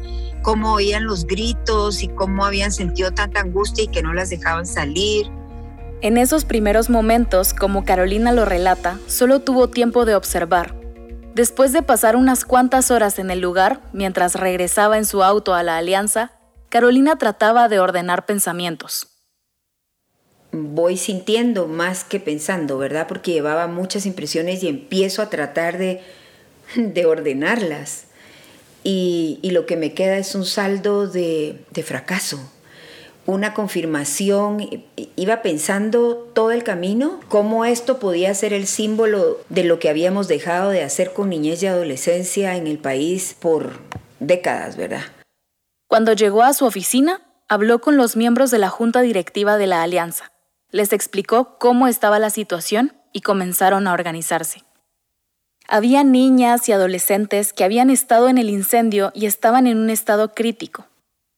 cómo 0.41 0.73
oían 0.73 1.05
los 1.05 1.27
gritos 1.27 2.01
y 2.01 2.07
cómo 2.07 2.43
habían 2.43 2.71
sentido 2.71 3.11
tanta 3.11 3.41
angustia 3.41 3.83
y 3.83 3.87
que 3.87 4.01
no 4.01 4.11
las 4.11 4.31
dejaban 4.31 4.65
salir 4.65 5.27
En 6.01 6.17
esos 6.17 6.43
primeros 6.43 6.89
momentos, 6.89 7.53
como 7.53 7.85
Carolina 7.85 8.31
lo 8.31 8.45
relata, 8.45 8.99
solo 9.05 9.41
tuvo 9.41 9.69
tiempo 9.69 10.05
de 10.05 10.15
observar. 10.15 10.75
Después 11.35 11.71
de 11.71 11.83
pasar 11.83 12.15
unas 12.15 12.45
cuantas 12.45 12.89
horas 12.89 13.19
en 13.19 13.29
el 13.29 13.39
lugar, 13.39 13.81
mientras 13.93 14.33
regresaba 14.33 14.97
en 14.97 15.05
su 15.05 15.23
auto 15.23 15.53
a 15.53 15.61
la 15.61 15.77
Alianza, 15.77 16.31
Carolina 16.69 17.17
trataba 17.17 17.69
de 17.69 17.79
ordenar 17.79 18.25
pensamientos. 18.25 19.14
Voy 20.57 20.95
sintiendo 20.95 21.67
más 21.67 22.05
que 22.05 22.21
pensando, 22.21 22.77
¿verdad? 22.77 23.07
Porque 23.07 23.33
llevaba 23.33 23.67
muchas 23.67 24.05
impresiones 24.05 24.63
y 24.63 24.69
empiezo 24.69 25.21
a 25.21 25.29
tratar 25.29 25.77
de, 25.77 26.01
de 26.75 27.05
ordenarlas. 27.05 28.05
Y, 28.83 29.39
lo 29.51 29.65
que 29.65 29.77
me 29.77 29.93
queda 29.93 30.17
es 30.17 30.35
un 30.35 30.45
saldo 30.45 31.07
de, 31.07 31.65
de 31.71 31.83
fracaso, 31.83 32.39
una 33.25 33.53
confirmación. 33.53 34.85
Iba 35.15 35.41
pensando 35.41 36.31
todo 36.33 36.51
el 36.51 36.63
camino 36.63 37.19
cómo 37.27 37.65
esto 37.65 37.99
podía 37.99 38.33
ser 38.35 38.53
el 38.53 38.67
símbolo 38.67 39.39
de 39.49 39.63
lo 39.63 39.79
que 39.79 39.89
habíamos 39.89 40.27
dejado 40.27 40.69
de 40.69 40.83
hacer 40.83 41.13
con 41.13 41.29
niñez 41.29 41.63
y 41.63 41.67
adolescencia 41.67 42.55
en 42.55 42.67
el 42.67 42.77
país 42.77 43.35
por 43.39 43.79
décadas, 44.19 44.77
¿verdad? 44.77 45.03
Cuando 45.87 46.13
llegó 46.13 46.43
a 46.43 46.53
su 46.53 46.65
oficina, 46.65 47.21
habló 47.47 47.79
con 47.79 47.97
los 47.97 48.15
miembros 48.15 48.51
de 48.51 48.59
la 48.59 48.69
junta 48.69 49.01
directiva 49.01 49.57
de 49.57 49.67
la 49.67 49.81
alianza. 49.81 50.31
Les 50.75 50.91
explicó 50.91 51.57
cómo 51.57 51.87
estaba 51.87 52.19
la 52.19 52.29
situación 52.29 52.93
y 53.13 53.21
comenzaron 53.21 53.87
a 53.87 53.93
organizarse. 53.93 54.63
Había 55.67 56.03
niñas 56.03 56.67
y 56.67 56.73
adolescentes 56.73 57.53
que 57.53 57.63
habían 57.63 57.89
estado 57.89 58.27
en 58.29 58.37
el 58.37 58.49
incendio 58.49 59.11
y 59.15 59.25
estaban 59.25 59.67
en 59.67 59.77
un 59.77 59.89
estado 59.89 60.33
crítico 60.33 60.85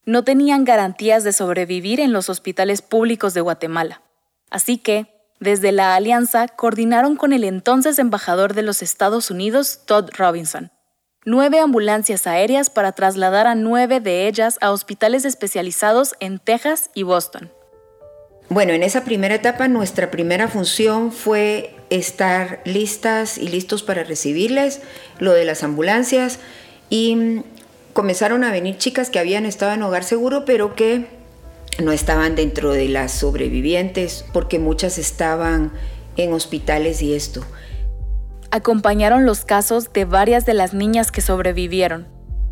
no 0.08 0.24
tenían 0.24 0.64
garantías 0.64 1.26
de 1.26 1.34
sobrevivir 1.34 2.00
en 2.00 2.14
los 2.14 2.30
hospitales 2.30 2.82
públicos 2.82 3.34
de 3.34 3.42
Guatemala. 3.42 4.02
Así 4.50 4.78
que, 4.78 5.14
desde 5.42 5.74
la 5.74 5.96
alianza, 5.96 6.48
coordinaron 6.48 7.18
con 7.18 7.34
el 7.34 7.44
entonces 7.44 8.00
embajador 8.00 8.54
de 8.54 8.62
los 8.62 8.82
Estados 8.82 9.30
Unidos, 9.30 9.82
Todd 9.86 10.10
Robinson, 10.18 10.72
nueve 11.26 11.60
ambulancias 11.60 12.26
aéreas 12.26 12.70
para 12.70 12.94
trasladar 12.94 13.48
a 13.48 13.56
nueve 13.56 14.00
de 14.00 14.30
ellas 14.30 14.58
a 14.62 14.72
hospitales 14.72 15.26
especializados 15.26 16.16
en 16.22 16.40
Texas 16.40 16.90
y 16.94 17.04
Boston. 17.04 17.52
Bueno, 18.50 18.72
en 18.74 18.84
esa 18.84 19.04
primera 19.04 19.36
etapa 19.36 19.68
nuestra 19.68 20.10
primera 20.10 20.48
función 20.48 21.12
fue 21.12 21.76
estar 21.90 22.62
listas 22.64 23.38
y 23.38 23.50
listos 23.50 23.84
para 23.84 24.04
recibirles, 24.04 24.82
lo 25.20 25.34
de 25.34 25.44
las 25.44 25.64
ambulancias 25.64 26.40
y 26.90 27.42
comenzaron 27.92 28.44
a 28.46 28.52
venir 28.52 28.78
chicas 28.78 29.10
que 29.10 29.20
habían 29.20 29.46
estado 29.46 29.74
en 29.74 29.84
hogar 29.84 30.04
seguro, 30.06 30.46
pero 30.46 30.76
que 30.76 31.08
no 31.84 31.92
estaban 31.92 32.36
dentro 32.36 32.72
de 32.72 32.88
las 32.88 33.12
sobrevivientes 33.12 34.24
porque 34.32 34.60
muchas 34.60 34.98
estaban 34.98 35.74
en 36.16 36.32
hospitales 36.32 37.02
y 37.02 37.16
esto. 37.16 37.44
Acompañaron 38.50 39.26
los 39.26 39.44
casos 39.44 39.92
de 39.92 40.06
varias 40.06 40.46
de 40.46 40.54
las 40.54 40.74
niñas 40.74 41.12
que 41.12 41.22
sobrevivieron. 41.22 42.08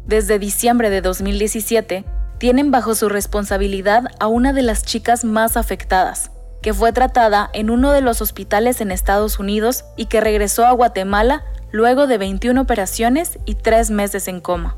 Desde 0.06 0.40
diciembre 0.40 0.90
de 0.90 1.02
2017, 1.02 2.04
tienen 2.38 2.72
bajo 2.72 2.96
su 2.96 3.10
responsabilidad 3.10 4.06
a 4.20 4.28
una 4.28 4.54
de 4.54 4.62
las 4.62 4.84
chicas 4.84 5.24
más 5.24 5.58
afectadas, 5.58 6.32
que 6.62 6.74
fue 6.74 6.92
tratada 6.92 7.50
en 7.54 7.70
uno 7.70 7.92
de 7.92 8.02
los 8.02 8.22
hospitales 8.22 8.82
en 8.82 8.92
Estados 8.92 9.40
Unidos 9.40 9.86
y 9.96 10.06
que 10.06 10.22
regresó 10.22 10.66
a 10.66 10.72
Guatemala 10.72 11.44
luego 11.72 12.08
de 12.08 12.18
21 12.18 12.62
operaciones 12.62 13.40
y 13.46 13.56
3 13.56 13.92
meses 13.92 14.28
en 14.28 14.42
coma. 14.42 14.78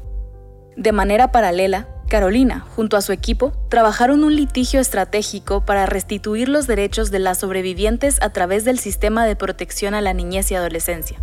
De 0.75 0.91
manera 0.91 1.31
paralela, 1.31 1.87
Carolina, 2.07 2.65
junto 2.75 2.95
a 2.95 3.01
su 3.01 3.11
equipo, 3.11 3.51
trabajaron 3.69 4.23
un 4.23 4.35
litigio 4.35 4.79
estratégico 4.79 5.65
para 5.65 5.85
restituir 5.85 6.47
los 6.47 6.65
derechos 6.65 7.11
de 7.11 7.19
las 7.19 7.39
sobrevivientes 7.39 8.21
a 8.21 8.29
través 8.29 8.63
del 8.63 8.79
sistema 8.79 9.25
de 9.25 9.35
protección 9.35 9.93
a 9.93 10.01
la 10.01 10.13
niñez 10.13 10.51
y 10.51 10.55
adolescencia. 10.55 11.19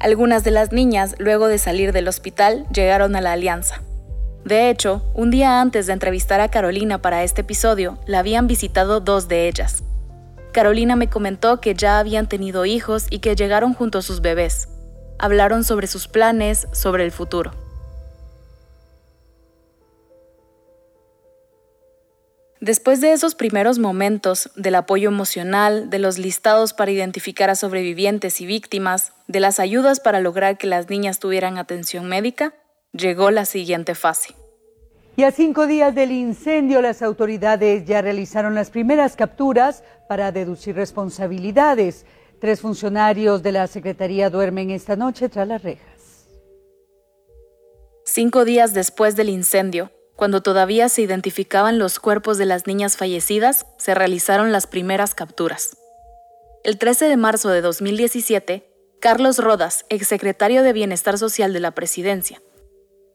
Algunas 0.00 0.44
de 0.44 0.50
las 0.50 0.72
niñas, 0.72 1.14
luego 1.18 1.48
de 1.48 1.58
salir 1.58 1.92
del 1.92 2.08
hospital, 2.08 2.66
llegaron 2.74 3.16
a 3.16 3.20
la 3.20 3.32
alianza. 3.32 3.82
De 4.44 4.70
hecho, 4.70 5.02
un 5.14 5.30
día 5.30 5.60
antes 5.60 5.86
de 5.86 5.92
entrevistar 5.92 6.40
a 6.40 6.50
Carolina 6.50 7.00
para 7.00 7.22
este 7.22 7.42
episodio, 7.42 7.98
la 8.06 8.18
habían 8.18 8.48
visitado 8.48 9.00
dos 9.00 9.28
de 9.28 9.46
ellas. 9.46 9.84
Carolina 10.52 10.96
me 10.96 11.08
comentó 11.08 11.60
que 11.60 11.74
ya 11.74 11.98
habían 11.98 12.28
tenido 12.28 12.66
hijos 12.66 13.06
y 13.08 13.20
que 13.20 13.36
llegaron 13.36 13.72
junto 13.72 13.98
a 13.98 14.02
sus 14.02 14.20
bebés. 14.20 14.68
Hablaron 15.18 15.64
sobre 15.64 15.86
sus 15.86 16.08
planes, 16.08 16.66
sobre 16.72 17.04
el 17.04 17.12
futuro. 17.12 17.52
Después 22.60 23.00
de 23.00 23.12
esos 23.12 23.34
primeros 23.34 23.80
momentos 23.80 24.50
del 24.54 24.76
apoyo 24.76 25.08
emocional, 25.08 25.90
de 25.90 25.98
los 25.98 26.18
listados 26.18 26.74
para 26.74 26.92
identificar 26.92 27.50
a 27.50 27.56
sobrevivientes 27.56 28.40
y 28.40 28.46
víctimas, 28.46 29.12
de 29.26 29.40
las 29.40 29.58
ayudas 29.58 29.98
para 29.98 30.20
lograr 30.20 30.58
que 30.58 30.68
las 30.68 30.88
niñas 30.88 31.18
tuvieran 31.18 31.58
atención 31.58 32.06
médica, 32.06 32.54
llegó 32.92 33.30
la 33.30 33.44
siguiente 33.44 33.94
fase. 33.94 34.34
Y 35.16 35.24
a 35.24 35.30
cinco 35.30 35.66
días 35.66 35.94
del 35.94 36.10
incendio, 36.10 36.80
las 36.80 37.02
autoridades 37.02 37.84
ya 37.84 38.00
realizaron 38.00 38.54
las 38.54 38.70
primeras 38.70 39.14
capturas 39.14 39.84
para 40.08 40.32
deducir 40.32 40.74
responsabilidades. 40.74 42.06
Tres 42.38 42.60
funcionarios 42.60 43.42
de 43.42 43.52
la 43.52 43.66
Secretaría 43.66 44.30
duermen 44.30 44.70
esta 44.70 44.96
noche 44.96 45.28
tras 45.28 45.46
las 45.46 45.62
rejas. 45.62 46.26
Cinco 48.04 48.44
días 48.44 48.74
después 48.74 49.14
del 49.14 49.28
incendio, 49.28 49.92
cuando 50.16 50.42
todavía 50.42 50.88
se 50.88 51.02
identificaban 51.02 51.78
los 51.78 51.98
cuerpos 51.98 52.38
de 52.38 52.46
las 52.46 52.66
niñas 52.66 52.96
fallecidas, 52.96 53.66
se 53.76 53.94
realizaron 53.94 54.50
las 54.50 54.66
primeras 54.66 55.14
capturas. 55.14 55.76
El 56.64 56.78
13 56.78 57.06
de 57.06 57.16
marzo 57.16 57.50
de 57.50 57.60
2017, 57.60 58.68
Carlos 59.00 59.38
Rodas, 59.38 59.84
exsecretario 59.88 60.62
de 60.62 60.72
Bienestar 60.72 61.18
Social 61.18 61.52
de 61.52 61.60
la 61.60 61.72
Presidencia, 61.72 62.40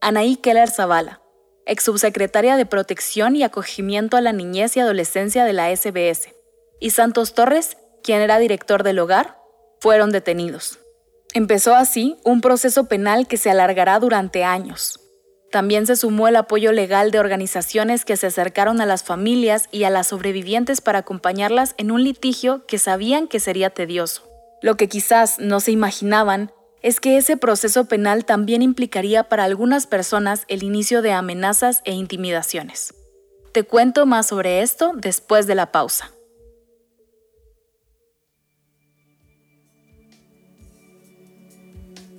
Anaí 0.00 0.36
Keller 0.36 0.70
Zavala, 0.70 1.20
exsubsecretaria 1.66 2.56
de 2.56 2.66
Protección 2.66 3.36
y 3.36 3.42
Acogimiento 3.42 4.16
a 4.16 4.20
la 4.20 4.32
Niñez 4.32 4.76
y 4.76 4.80
Adolescencia 4.80 5.44
de 5.44 5.52
la 5.52 5.74
SBS, 5.74 6.34
y 6.80 6.90
Santos 6.90 7.34
Torres, 7.34 7.76
quien 8.02 8.20
era 8.20 8.38
director 8.38 8.82
del 8.82 8.98
hogar, 8.98 9.38
fueron 9.80 10.10
detenidos. 10.10 10.78
Empezó 11.34 11.74
así 11.74 12.16
un 12.24 12.40
proceso 12.40 12.84
penal 12.84 13.26
que 13.26 13.36
se 13.36 13.50
alargará 13.50 13.98
durante 13.98 14.44
años, 14.44 15.00
también 15.50 15.86
se 15.86 15.96
sumó 15.96 16.28
el 16.28 16.36
apoyo 16.36 16.72
legal 16.72 17.10
de 17.10 17.20
organizaciones 17.20 18.04
que 18.04 18.18
se 18.18 18.26
acercaron 18.26 18.82
a 18.82 18.86
las 18.86 19.02
familias 19.02 19.68
y 19.72 19.84
a 19.84 19.90
las 19.90 20.08
sobrevivientes 20.08 20.82
para 20.82 21.00
acompañarlas 21.00 21.74
en 21.78 21.90
un 21.90 22.04
litigio 22.04 22.66
que 22.66 22.78
sabían 22.78 23.28
que 23.28 23.40
sería 23.40 23.70
tedioso. 23.70 24.28
Lo 24.60 24.76
que 24.76 24.88
quizás 24.88 25.38
no 25.38 25.60
se 25.60 25.72
imaginaban 25.72 26.52
es 26.82 27.00
que 27.00 27.16
ese 27.16 27.36
proceso 27.36 27.86
penal 27.86 28.24
también 28.24 28.62
implicaría 28.62 29.24
para 29.24 29.44
algunas 29.44 29.86
personas 29.86 30.44
el 30.48 30.62
inicio 30.62 31.02
de 31.02 31.12
amenazas 31.12 31.82
e 31.84 31.92
intimidaciones. 31.92 32.94
Te 33.52 33.64
cuento 33.64 34.06
más 34.06 34.26
sobre 34.26 34.62
esto 34.62 34.92
después 34.94 35.46
de 35.46 35.54
la 35.54 35.72
pausa. 35.72 36.12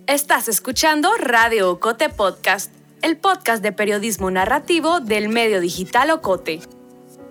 Estás 0.07 0.47
escuchando 0.47 1.13
Radio 1.17 1.71
Ocote 1.71 2.09
Podcast 2.09 2.71
el 3.01 3.17
podcast 3.17 3.63
de 3.63 3.71
periodismo 3.71 4.29
narrativo 4.29 4.99
del 4.99 5.29
medio 5.29 5.61
digital 5.61 6.11
Ocote. 6.11 6.59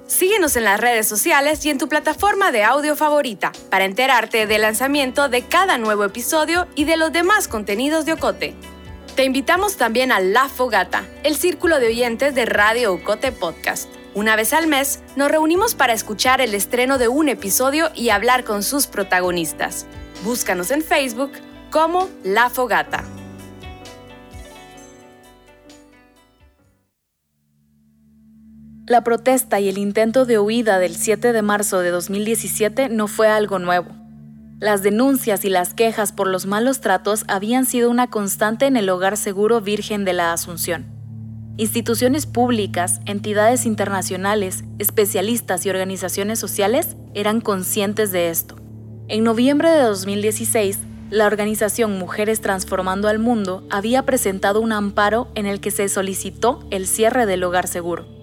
Síguenos 0.09 0.57
en 0.57 0.65
las 0.65 0.81
redes 0.81 1.07
sociales 1.07 1.63
y 1.67 1.71
en 1.71 1.77
tu 1.77 1.87
plataforma 1.87 2.51
de 2.51 2.65
audio 2.65 2.97
favorita 2.97 3.53
para 3.69 3.85
enterarte 3.85 4.47
del 4.47 4.63
lanzamiento 4.63 5.29
de 5.29 5.43
cada 5.43 5.77
nuevo 5.77 6.03
episodio 6.03 6.67
y 6.75 6.85
de 6.85 6.97
los 6.97 7.13
demás 7.13 7.47
contenidos 7.47 8.07
de 8.07 8.15
Ocote. 8.15 8.55
Te 9.17 9.25
invitamos 9.25 9.77
también 9.77 10.11
a 10.11 10.19
La 10.19 10.49
Fogata, 10.49 11.05
el 11.25 11.37
círculo 11.37 11.79
de 11.79 11.89
oyentes 11.89 12.35
de 12.35 12.47
Radio 12.47 12.95
Ocote 12.95 13.33
Podcast. 13.33 13.91
Una 14.15 14.35
vez 14.35 14.55
al 14.55 14.67
mes 14.67 15.01
nos 15.15 15.31
reunimos 15.31 15.75
para 15.75 15.93
escuchar 15.93 16.41
el 16.41 16.55
estreno 16.55 16.97
de 16.97 17.09
un 17.09 17.29
episodio 17.29 17.91
y 17.95 18.09
hablar 18.09 18.45
con 18.45 18.63
sus 18.63 18.87
protagonistas. 18.87 19.85
Búscanos 20.25 20.71
en 20.71 20.81
Facebook 20.81 21.33
como 21.71 22.09
La 22.25 22.49
Fogata. 22.49 23.05
La 28.89 29.05
protesta 29.05 29.61
y 29.61 29.69
el 29.69 29.77
intento 29.77 30.25
de 30.25 30.39
huida 30.39 30.79
del 30.79 30.97
7 30.97 31.35
de 31.35 31.43
marzo 31.43 31.81
de 31.81 31.91
2017 31.91 32.89
no 32.89 33.07
fue 33.07 33.29
algo 33.29 33.59
nuevo. 33.59 33.91
Las 34.61 34.83
denuncias 34.83 35.45
y 35.45 35.51
las 35.51 35.75
quejas 35.75 36.13
por 36.13 36.27
los 36.27 36.47
malos 36.47 36.81
tratos 36.81 37.25
habían 37.29 37.67
sido 37.67 37.91
una 37.91 38.09
constante 38.09 38.65
en 38.65 38.79
el 38.79 38.89
Hogar 38.89 39.19
Seguro 39.19 39.61
Virgen 39.61 40.07
de 40.07 40.15
la 40.15 40.33
Asunción. 40.33 40.87
Instituciones 41.59 42.25
públicas, 42.25 43.03
entidades 43.05 43.67
internacionales, 43.67 44.65
especialistas 44.79 45.67
y 45.67 45.69
organizaciones 45.69 46.39
sociales 46.39 46.97
eran 47.13 47.43
conscientes 47.43 48.11
de 48.11 48.31
esto. 48.31 48.57
En 49.09 49.23
noviembre 49.23 49.69
de 49.69 49.83
2016, 49.83 50.79
la 51.11 51.27
organización 51.27 51.99
Mujeres 51.99 52.41
Transformando 52.41 53.09
al 53.09 53.19
Mundo 53.19 53.67
había 53.69 54.07
presentado 54.07 54.63
un 54.63 54.73
amparo 54.73 55.29
en 55.35 55.45
el 55.45 55.61
que 55.61 55.71
se 55.71 55.91
solicitó 55.91 56.67
el 56.71 56.87
cierre 56.87 57.27
del 57.27 57.45
hogar 57.45 57.67
seguro. 57.69 58.18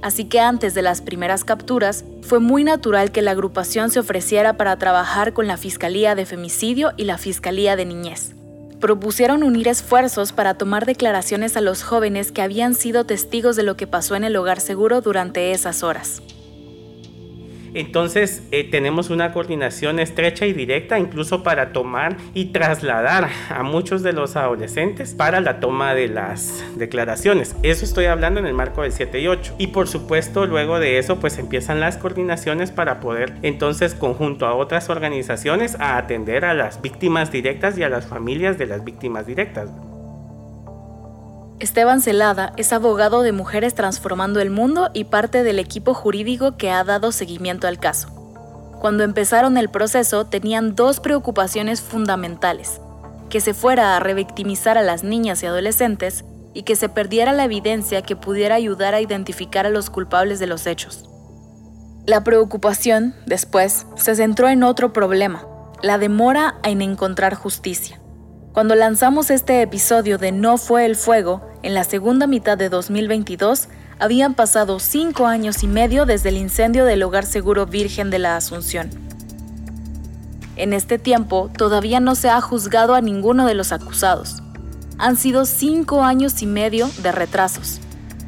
Así 0.00 0.24
que 0.24 0.40
antes 0.40 0.74
de 0.74 0.82
las 0.82 1.00
primeras 1.00 1.44
capturas, 1.44 2.04
fue 2.22 2.38
muy 2.38 2.62
natural 2.62 3.10
que 3.10 3.22
la 3.22 3.32
agrupación 3.32 3.90
se 3.90 4.00
ofreciera 4.00 4.56
para 4.56 4.78
trabajar 4.78 5.32
con 5.32 5.46
la 5.46 5.56
Fiscalía 5.56 6.14
de 6.14 6.26
Femicidio 6.26 6.92
y 6.96 7.04
la 7.04 7.18
Fiscalía 7.18 7.74
de 7.74 7.84
Niñez. 7.84 8.34
Propusieron 8.80 9.42
unir 9.42 9.66
esfuerzos 9.66 10.32
para 10.32 10.54
tomar 10.54 10.86
declaraciones 10.86 11.56
a 11.56 11.60
los 11.60 11.82
jóvenes 11.82 12.30
que 12.30 12.42
habían 12.42 12.74
sido 12.74 13.04
testigos 13.04 13.56
de 13.56 13.64
lo 13.64 13.76
que 13.76 13.88
pasó 13.88 14.14
en 14.14 14.22
el 14.22 14.36
hogar 14.36 14.60
seguro 14.60 15.00
durante 15.00 15.50
esas 15.50 15.82
horas. 15.82 16.22
Entonces 17.74 18.42
eh, 18.50 18.64
tenemos 18.64 19.10
una 19.10 19.32
coordinación 19.32 19.98
estrecha 19.98 20.46
y 20.46 20.52
directa 20.52 20.98
incluso 20.98 21.42
para 21.42 21.72
tomar 21.72 22.16
y 22.34 22.46
trasladar 22.46 23.28
a 23.50 23.62
muchos 23.62 24.02
de 24.02 24.12
los 24.12 24.36
adolescentes 24.36 25.14
para 25.14 25.40
la 25.40 25.60
toma 25.60 25.94
de 25.94 26.08
las 26.08 26.64
declaraciones. 26.76 27.56
Eso 27.62 27.84
estoy 27.84 28.06
hablando 28.06 28.40
en 28.40 28.46
el 28.46 28.54
marco 28.54 28.82
del 28.82 28.92
7 28.92 29.20
y 29.20 29.28
8. 29.28 29.56
Y 29.58 29.68
por 29.68 29.88
supuesto 29.88 30.46
luego 30.46 30.78
de 30.80 30.98
eso 30.98 31.20
pues 31.20 31.38
empiezan 31.38 31.80
las 31.80 31.96
coordinaciones 31.96 32.70
para 32.70 33.00
poder 33.00 33.34
entonces 33.42 33.94
conjunto 33.94 34.46
a 34.46 34.54
otras 34.54 34.90
organizaciones 34.90 35.76
a 35.80 35.96
atender 35.96 36.44
a 36.44 36.54
las 36.54 36.82
víctimas 36.82 37.32
directas 37.32 37.78
y 37.78 37.82
a 37.82 37.88
las 37.88 38.06
familias 38.06 38.58
de 38.58 38.66
las 38.66 38.84
víctimas 38.84 39.26
directas. 39.26 39.70
Esteban 41.60 42.00
Celada 42.00 42.52
es 42.56 42.72
abogado 42.72 43.22
de 43.22 43.32
Mujeres 43.32 43.74
Transformando 43.74 44.40
el 44.40 44.50
Mundo 44.50 44.90
y 44.94 45.04
parte 45.04 45.42
del 45.42 45.58
equipo 45.58 45.92
jurídico 45.92 46.56
que 46.56 46.70
ha 46.70 46.84
dado 46.84 47.10
seguimiento 47.10 47.66
al 47.66 47.80
caso. 47.80 48.08
Cuando 48.80 49.02
empezaron 49.02 49.58
el 49.58 49.68
proceso 49.68 50.24
tenían 50.24 50.76
dos 50.76 51.00
preocupaciones 51.00 51.80
fundamentales, 51.80 52.80
que 53.28 53.40
se 53.40 53.54
fuera 53.54 53.96
a 53.96 54.00
revictimizar 54.00 54.78
a 54.78 54.82
las 54.82 55.02
niñas 55.02 55.42
y 55.42 55.46
adolescentes 55.46 56.24
y 56.54 56.62
que 56.62 56.76
se 56.76 56.88
perdiera 56.88 57.32
la 57.32 57.44
evidencia 57.44 58.02
que 58.02 58.14
pudiera 58.14 58.54
ayudar 58.54 58.94
a 58.94 59.00
identificar 59.00 59.66
a 59.66 59.70
los 59.70 59.90
culpables 59.90 60.38
de 60.38 60.46
los 60.46 60.64
hechos. 60.68 61.10
La 62.06 62.22
preocupación, 62.22 63.16
después, 63.26 63.84
se 63.96 64.14
centró 64.14 64.48
en 64.48 64.62
otro 64.62 64.92
problema, 64.92 65.44
la 65.82 65.98
demora 65.98 66.54
en 66.62 66.82
encontrar 66.82 67.34
justicia. 67.34 68.00
Cuando 68.52 68.76
lanzamos 68.76 69.30
este 69.30 69.60
episodio 69.60 70.18
de 70.18 70.32
No 70.32 70.56
fue 70.56 70.84
el 70.84 70.96
fuego, 70.96 71.47
en 71.62 71.74
la 71.74 71.84
segunda 71.84 72.26
mitad 72.26 72.56
de 72.56 72.68
2022, 72.68 73.68
habían 73.98 74.34
pasado 74.34 74.78
cinco 74.78 75.26
años 75.26 75.64
y 75.64 75.66
medio 75.66 76.06
desde 76.06 76.28
el 76.28 76.36
incendio 76.36 76.84
del 76.84 77.02
Hogar 77.02 77.26
Seguro 77.26 77.66
Virgen 77.66 78.10
de 78.10 78.20
la 78.20 78.36
Asunción. 78.36 78.90
En 80.54 80.72
este 80.72 80.98
tiempo, 80.98 81.50
todavía 81.56 81.98
no 81.98 82.14
se 82.14 82.30
ha 82.30 82.40
juzgado 82.40 82.94
a 82.94 83.00
ninguno 83.00 83.46
de 83.46 83.54
los 83.54 83.72
acusados. 83.72 84.42
Han 84.98 85.16
sido 85.16 85.44
cinco 85.44 86.04
años 86.04 86.42
y 86.42 86.46
medio 86.46 86.88
de 87.02 87.12
retrasos. 87.12 87.80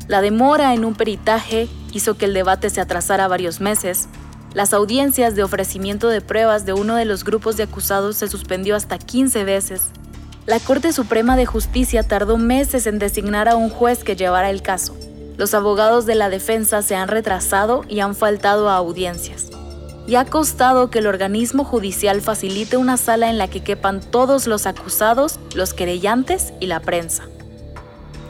La 0.08 0.20
demora 0.20 0.75
en 0.75 0.84
un 0.84 0.94
peritaje 0.94 1.68
hizo 1.92 2.16
que 2.16 2.25
el 2.25 2.34
debate 2.34 2.68
se 2.68 2.80
atrasara 2.80 3.28
varios 3.28 3.60
meses. 3.60 4.08
Las 4.54 4.72
audiencias 4.72 5.37
de 5.37 5.44
ofrecimiento 5.44 6.08
de 6.08 6.20
pruebas 6.20 6.66
de 6.66 6.72
uno 6.72 6.96
de 6.96 7.04
los 7.04 7.22
grupos 7.22 7.56
de 7.56 7.64
acusados 7.64 8.16
se 8.16 8.28
suspendió 8.28 8.75
hasta 8.75 8.99
15 8.99 9.44
veces 9.44 9.92
la 10.47 10.59
Corte 10.59 10.92
Suprema 10.92 11.37
de 11.37 11.44
Justicia 11.44 12.02
tardó 12.02 12.38
meses 12.38 12.87
en 12.87 12.99
designar 12.99 13.49
a 13.49 13.56
un 13.56 13.68
juez 13.68 14.04
que 14.04 14.16
llevara 14.16 14.50
el 14.50 14.62
caso. 14.62 14.97
Los 15.37 15.54
abogados 15.54 16.06
de 16.06 16.14
la 16.14 16.30
defensa 16.30 16.82
se 16.82 16.97
han 16.97 17.09
retrasado 17.09 17.85
y 17.88 18.00
han 18.00 18.14
faltado 18.14 18.68
a 18.68 18.76
audiencias. 18.76 19.49
Y 20.06 20.14
ha 20.16 20.25
costado 20.25 20.90
que 20.90 21.00
el 21.00 21.06
organismo 21.06 21.62
judicial 21.64 22.20
facilite 22.20 22.78
una 22.78 22.97
sala 22.97 23.30
en 23.30 23.38
la 23.38 23.49
que 23.49 23.62
quepan 23.62 24.00
todos 24.00 24.47
los 24.47 24.66
acusados, 24.66 25.38
los 25.54 25.75
querellantes 25.75 26.52
y 26.59 26.66
la 26.66 26.80
prensa. 26.80 27.25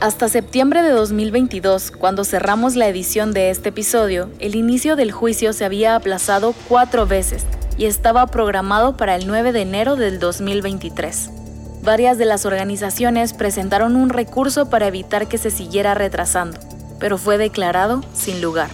Hasta 0.01 0.29
septiembre 0.29 0.83
de 0.83 0.91
2022, 0.91 1.93
cuando 1.93 2.25
cerramos 2.25 2.75
la 2.75 2.89
edición 2.89 3.33
de 3.33 3.51
este 3.51 3.69
episodio, 3.69 4.31
el 4.41 4.57
inicio 4.57 4.97
del 4.97 5.13
juicio 5.13 5.53
se 5.53 5.65
había 5.65 5.95
aplazado 5.95 6.55
cuatro 6.69 7.07
veces 7.07 7.45
y 7.79 7.85
estaba 7.85 8.27
programado 8.27 8.97
para 8.97 9.15
el 9.15 9.27
9 9.27 9.53
de 9.53 9.63
enero 9.63 9.97
del 9.97 10.19
2023. 10.19 11.40
Varias 11.83 12.19
de 12.19 12.27
las 12.27 12.45
organizaciones 12.45 13.33
presentaron 13.33 13.97
un 13.97 14.11
recurso 14.11 14.69
para 14.69 14.87
evitar 14.87 15.29
que 15.29 15.39
se 15.39 15.51
siguiera 15.51 15.95
retrasando, 15.95 16.61
pero 16.99 17.17
fue 17.17 17.39
declarado 17.39 18.03
sin 18.13 18.43
lugar. 18.43 18.69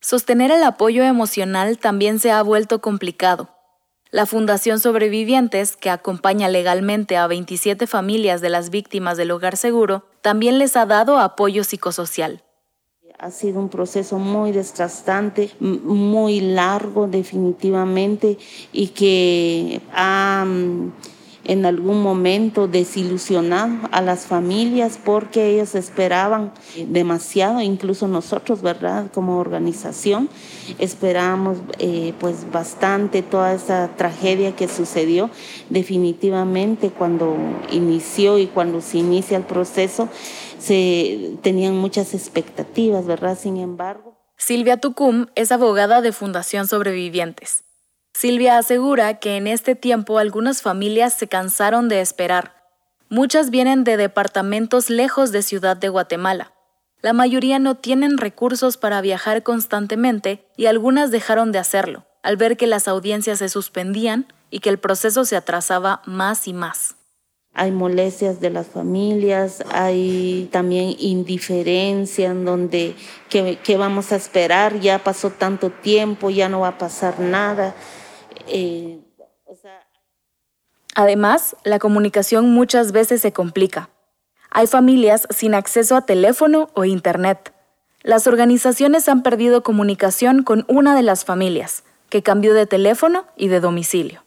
Sostener 0.00 0.50
el 0.50 0.62
apoyo 0.62 1.02
emocional 1.02 1.78
también 1.78 2.20
se 2.20 2.30
ha 2.30 2.40
vuelto 2.40 2.80
complicado. 2.80 3.50
La 4.10 4.24
Fundación 4.24 4.78
Sobrevivientes, 4.78 5.76
que 5.76 5.90
acompaña 5.90 6.48
legalmente 6.48 7.16
a 7.16 7.26
27 7.26 7.86
familias 7.86 8.40
de 8.40 8.48
las 8.48 8.70
víctimas 8.70 9.18
del 9.18 9.32
hogar 9.32 9.56
seguro, 9.56 10.06
también 10.22 10.58
les 10.58 10.76
ha 10.76 10.86
dado 10.86 11.18
apoyo 11.18 11.64
psicosocial. 11.64 12.44
Ha 13.18 13.30
sido 13.30 13.60
un 13.60 13.70
proceso 13.70 14.18
muy 14.18 14.52
desgastante, 14.52 15.50
muy 15.60 16.40
largo 16.40 17.06
definitivamente 17.08 18.36
y 18.72 18.88
que 18.88 19.80
ha 19.94 20.44
mm, 20.46 20.92
en 21.46 21.64
algún 21.64 22.02
momento 22.02 22.66
desilusionado 22.66 23.88
a 23.92 24.00
las 24.00 24.26
familias 24.26 24.98
porque 25.02 25.50
ellos 25.50 25.74
esperaban 25.74 26.52
demasiado, 26.88 27.60
incluso 27.60 28.08
nosotros, 28.08 28.62
¿verdad? 28.62 29.10
Como 29.12 29.38
organización, 29.38 30.28
esperábamos 30.78 31.58
eh, 31.78 32.14
pues 32.18 32.50
bastante 32.50 33.22
toda 33.22 33.54
esa 33.54 33.90
tragedia 33.96 34.56
que 34.56 34.66
sucedió. 34.66 35.30
Definitivamente 35.70 36.90
cuando 36.90 37.36
inició 37.70 38.38
y 38.38 38.46
cuando 38.46 38.80
se 38.80 38.98
inicia 38.98 39.36
el 39.36 39.44
proceso, 39.44 40.08
se 40.58 41.36
tenían 41.42 41.76
muchas 41.76 42.12
expectativas, 42.14 43.06
¿verdad? 43.06 43.38
Sin 43.38 43.56
embargo. 43.56 44.16
Silvia 44.36 44.78
Tucum 44.78 45.26
es 45.34 45.52
abogada 45.52 46.02
de 46.02 46.12
Fundación 46.12 46.66
Sobrevivientes. 46.66 47.65
Silvia 48.18 48.56
asegura 48.56 49.18
que 49.18 49.36
en 49.36 49.46
este 49.46 49.74
tiempo 49.74 50.18
algunas 50.18 50.62
familias 50.62 51.12
se 51.12 51.28
cansaron 51.28 51.90
de 51.90 52.00
esperar. 52.00 52.54
Muchas 53.10 53.50
vienen 53.50 53.84
de 53.84 53.98
departamentos 53.98 54.88
lejos 54.88 55.32
de 55.32 55.42
Ciudad 55.42 55.76
de 55.76 55.90
Guatemala. 55.90 56.54
La 57.02 57.12
mayoría 57.12 57.58
no 57.58 57.74
tienen 57.74 58.16
recursos 58.16 58.78
para 58.78 59.02
viajar 59.02 59.42
constantemente 59.42 60.46
y 60.56 60.64
algunas 60.64 61.10
dejaron 61.10 61.52
de 61.52 61.58
hacerlo, 61.58 62.06
al 62.22 62.38
ver 62.38 62.56
que 62.56 62.66
las 62.66 62.88
audiencias 62.88 63.40
se 63.40 63.50
suspendían 63.50 64.32
y 64.48 64.60
que 64.60 64.70
el 64.70 64.78
proceso 64.78 65.26
se 65.26 65.36
atrasaba 65.36 66.00
más 66.06 66.48
y 66.48 66.54
más 66.54 66.96
hay 67.58 67.70
molestias 67.70 68.38
de 68.38 68.50
las 68.50 68.66
familias, 68.66 69.64
hay 69.72 70.46
también 70.52 70.94
indiferencia 70.98 72.28
en 72.28 72.44
donde 72.44 72.94
¿qué, 73.30 73.76
vamos 73.78 74.12
a 74.12 74.16
esperar, 74.16 74.78
ya 74.78 74.98
pasó 74.98 75.30
tanto 75.30 75.70
tiempo, 75.70 76.28
ya 76.28 76.50
no 76.50 76.60
va 76.60 76.68
a 76.68 76.78
pasar 76.78 77.18
nada. 77.18 77.74
Eh, 78.48 79.00
Además, 80.94 81.56
la 81.62 81.78
comunicación 81.78 82.50
muchas 82.50 82.90
veces 82.90 83.20
se 83.20 83.30
complica. 83.30 83.90
Hay 84.50 84.66
familias 84.66 85.28
sin 85.28 85.54
acceso 85.54 85.94
a 85.94 86.06
teléfono 86.06 86.70
o 86.72 86.86
internet. 86.86 87.52
Las 88.02 88.26
organizaciones 88.26 89.06
han 89.08 89.22
perdido 89.22 89.62
comunicación 89.62 90.42
con 90.42 90.64
una 90.68 90.94
de 90.94 91.02
las 91.02 91.26
familias, 91.26 91.84
que 92.08 92.22
cambió 92.22 92.54
de 92.54 92.64
teléfono 92.64 93.26
y 93.36 93.48
de 93.48 93.60
domicilio. 93.60 94.24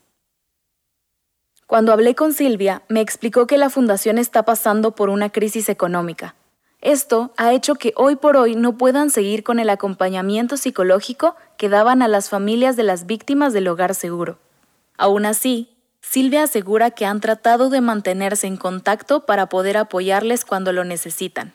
Cuando 1.66 1.92
hablé 1.92 2.14
con 2.14 2.32
Silvia, 2.32 2.82
me 2.88 3.00
explicó 3.00 3.48
que 3.48 3.58
la 3.58 3.70
fundación 3.70 4.18
está 4.18 4.44
pasando 4.44 4.94
por 4.94 5.08
una 5.08 5.30
crisis 5.30 5.68
económica. 5.68 6.36
Esto 6.82 7.34
ha 7.36 7.52
hecho 7.52 7.74
que 7.74 7.92
hoy 7.96 8.16
por 8.16 8.38
hoy 8.38 8.56
no 8.56 8.78
puedan 8.78 9.10
seguir 9.10 9.44
con 9.44 9.58
el 9.58 9.68
acompañamiento 9.68 10.56
psicológico 10.56 11.36
que 11.58 11.68
daban 11.68 12.00
a 12.00 12.08
las 12.08 12.30
familias 12.30 12.74
de 12.76 12.84
las 12.84 13.04
víctimas 13.04 13.52
del 13.52 13.68
hogar 13.68 13.94
seguro. 13.94 14.38
Aún 14.96 15.26
así, 15.26 15.76
Silvia 16.00 16.44
asegura 16.44 16.90
que 16.90 17.04
han 17.04 17.20
tratado 17.20 17.68
de 17.68 17.82
mantenerse 17.82 18.46
en 18.46 18.56
contacto 18.56 19.26
para 19.26 19.50
poder 19.50 19.76
apoyarles 19.76 20.46
cuando 20.46 20.72
lo 20.72 20.84
necesitan. 20.84 21.54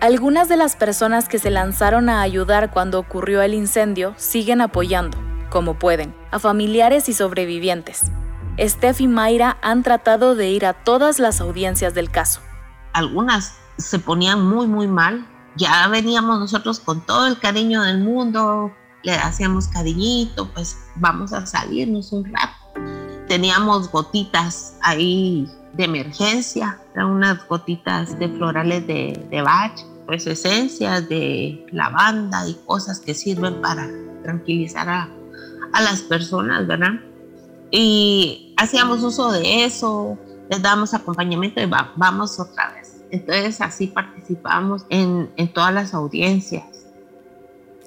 Algunas 0.00 0.48
de 0.48 0.56
las 0.56 0.76
personas 0.76 1.28
que 1.28 1.38
se 1.38 1.50
lanzaron 1.50 2.10
a 2.10 2.20
ayudar 2.20 2.70
cuando 2.70 2.98
ocurrió 2.98 3.40
el 3.40 3.54
incendio 3.54 4.14
siguen 4.16 4.60
apoyando, 4.60 5.18
como 5.50 5.78
pueden, 5.78 6.14
a 6.30 6.38
familiares 6.38 7.08
y 7.08 7.14
sobrevivientes. 7.14 8.10
Steph 8.58 9.00
y 9.00 9.08
Mayra 9.08 9.58
han 9.62 9.82
tratado 9.82 10.34
de 10.34 10.50
ir 10.50 10.66
a 10.66 10.72
todas 10.72 11.18
las 11.18 11.40
audiencias 11.40 11.94
del 11.94 12.10
caso. 12.10 12.40
Algunas 12.92 13.54
se 13.78 13.98
ponían 13.98 14.46
muy, 14.46 14.66
muy 14.66 14.86
mal. 14.86 15.26
Ya 15.56 15.88
veníamos 15.88 16.38
nosotros 16.38 16.80
con 16.80 17.04
todo 17.06 17.26
el 17.26 17.38
cariño 17.38 17.82
del 17.82 17.98
mundo, 17.98 18.72
le 19.02 19.14
hacíamos 19.14 19.68
cariñito, 19.68 20.48
pues 20.52 20.76
vamos 20.96 21.32
a 21.32 21.46
salirnos 21.46 22.12
un 22.12 22.32
rato. 22.32 22.82
Teníamos 23.28 23.90
gotitas 23.90 24.76
ahí 24.82 25.48
de 25.74 25.84
emergencia, 25.84 26.78
eran 26.94 27.06
unas 27.06 27.46
gotitas 27.48 28.18
de 28.18 28.28
florales 28.28 28.86
de, 28.86 29.26
de 29.30 29.42
Bach 29.42 29.80
pues 30.10 30.26
esencias 30.26 31.08
de 31.08 31.64
lavanda 31.70 32.48
y 32.48 32.54
cosas 32.66 32.98
que 32.98 33.14
sirven 33.14 33.60
para 33.60 33.88
tranquilizar 34.24 34.88
a, 34.88 35.08
a 35.72 35.82
las 35.82 36.00
personas, 36.00 36.66
¿verdad? 36.66 36.94
Y 37.70 38.54
hacíamos 38.56 39.02
uso 39.02 39.32
de 39.32 39.64
eso, 39.64 40.18
les 40.48 40.60
damos 40.60 40.94
acompañamiento 40.94 41.60
y 41.60 41.66
vamos 41.66 42.40
otra 42.40 42.72
vez. 42.72 43.00
Entonces 43.10 43.60
así 43.60 43.88
participamos 43.88 44.84
en, 44.88 45.30
todas 45.52 45.74
las 45.74 45.94
audiencias. 45.94 46.64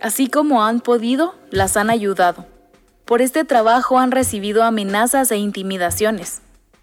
Así 0.01 0.27
como 0.27 0.63
han 0.63 0.81
podido, 0.81 1.35
las 1.49 1.77
han 1.77 1.89
ayudado. 1.89 2.45
Por 3.05 3.21
este 3.21 3.45
trabajo 3.45 3.99
han 3.99 4.11
recibido 4.11 4.63
amenazas 4.63 5.31
e 5.31 5.37
intimidaciones. 5.37 6.41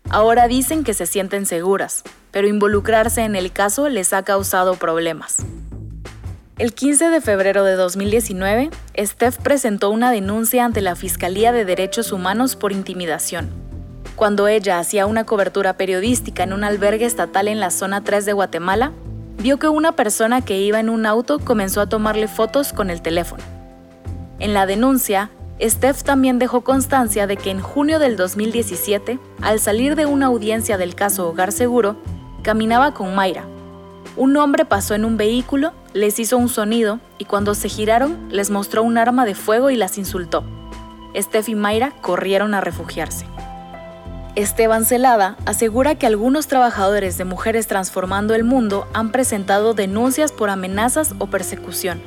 Ahora 0.09 0.49
dicen 0.49 0.85
que 0.85 0.95
se 0.95 1.07
sienten 1.07 1.45
seguras, 1.45 2.03
pero 2.31 2.49
involucrarse 2.49 3.23
en 3.23 3.37
el 3.37 3.53
caso 3.53 3.89
les 3.89 4.13
ha 4.13 4.23
causado 4.23 4.75
problemas. 4.77 5.45
El 6.61 6.75
15 6.75 7.09
de 7.09 7.23
febrero 7.23 7.65
de 7.65 7.73
2019, 7.73 8.69
Steph 8.99 9.39
presentó 9.39 9.89
una 9.89 10.13
denuncia 10.13 10.67
ante 10.67 10.83
la 10.83 10.95
Fiscalía 10.95 11.53
de 11.53 11.65
Derechos 11.65 12.13
Humanos 12.13 12.55
por 12.55 12.73
intimidación. 12.73 13.49
Cuando 14.15 14.47
ella 14.47 14.79
hacía 14.79 15.07
una 15.07 15.25
cobertura 15.25 15.79
periodística 15.79 16.43
en 16.43 16.53
un 16.53 16.63
albergue 16.63 17.07
estatal 17.07 17.49
en 17.49 17.61
la 17.61 17.71
zona 17.71 18.05
3 18.05 18.27
de 18.27 18.35
Guatemala, 18.35 18.93
vio 19.39 19.59
que 19.59 19.69
una 19.69 19.93
persona 19.93 20.43
que 20.43 20.61
iba 20.61 20.79
en 20.79 20.91
un 20.91 21.07
auto 21.07 21.39
comenzó 21.39 21.81
a 21.81 21.89
tomarle 21.89 22.29
fotos 22.29 22.75
con 22.75 22.91
el 22.91 23.01
teléfono. 23.01 23.43
En 24.39 24.53
la 24.53 24.67
denuncia, 24.67 25.31
Steph 25.63 26.03
también 26.03 26.39
dejó 26.39 26.61
constancia 26.61 27.27
de 27.27 27.39
que 27.39 27.49
en 27.49 27.61
junio 27.61 27.99
del 27.99 28.19
2017, 28.19 29.19
al 29.41 29.61
salir 29.61 29.97
de 29.97 30.05
una 30.05 30.27
audiencia 30.27 30.77
del 30.77 30.95
caso 30.95 31.27
Hogar 31.27 31.53
Seguro, 31.53 31.97
caminaba 32.43 32.93
con 32.93 33.15
Mayra. 33.15 33.47
Un 34.17 34.37
hombre 34.37 34.67
pasó 34.67 34.95
en 34.95 35.07
un 35.07 35.17
vehículo, 35.17 35.73
les 35.93 36.19
hizo 36.19 36.37
un 36.39 36.49
sonido 36.49 37.01
y 37.19 37.25
cuando 37.25 37.55
se 37.55 37.69
giraron 37.69 38.29
les 38.31 38.51
mostró 38.51 38.83
un 38.83 38.99
arma 38.99 39.25
de 39.25 39.35
fuego 39.35 39.71
y 39.71 39.77
las 39.77 39.99
insultó. 39.99 40.45
Steph 41.17 41.49
y 41.49 41.55
Mayra 41.55 41.93
corrieron 42.01 42.55
a 42.55 42.61
refugiarse. 42.61 43.27
Esteban 44.37 44.85
Celada 44.85 45.37
asegura 45.45 45.97
que 45.97 46.07
algunos 46.07 46.47
trabajadores 46.47 47.19
de 47.19 47.25
Mujeres 47.25 47.67
Transformando 47.67 48.35
el 48.35 48.45
Mundo 48.45 48.87
han 48.93 49.11
presentado 49.11 49.75
denuncias 49.75 50.33
por 50.33 50.51
amenazas 50.51 51.15
o 51.19 51.27
persecución 51.27 52.01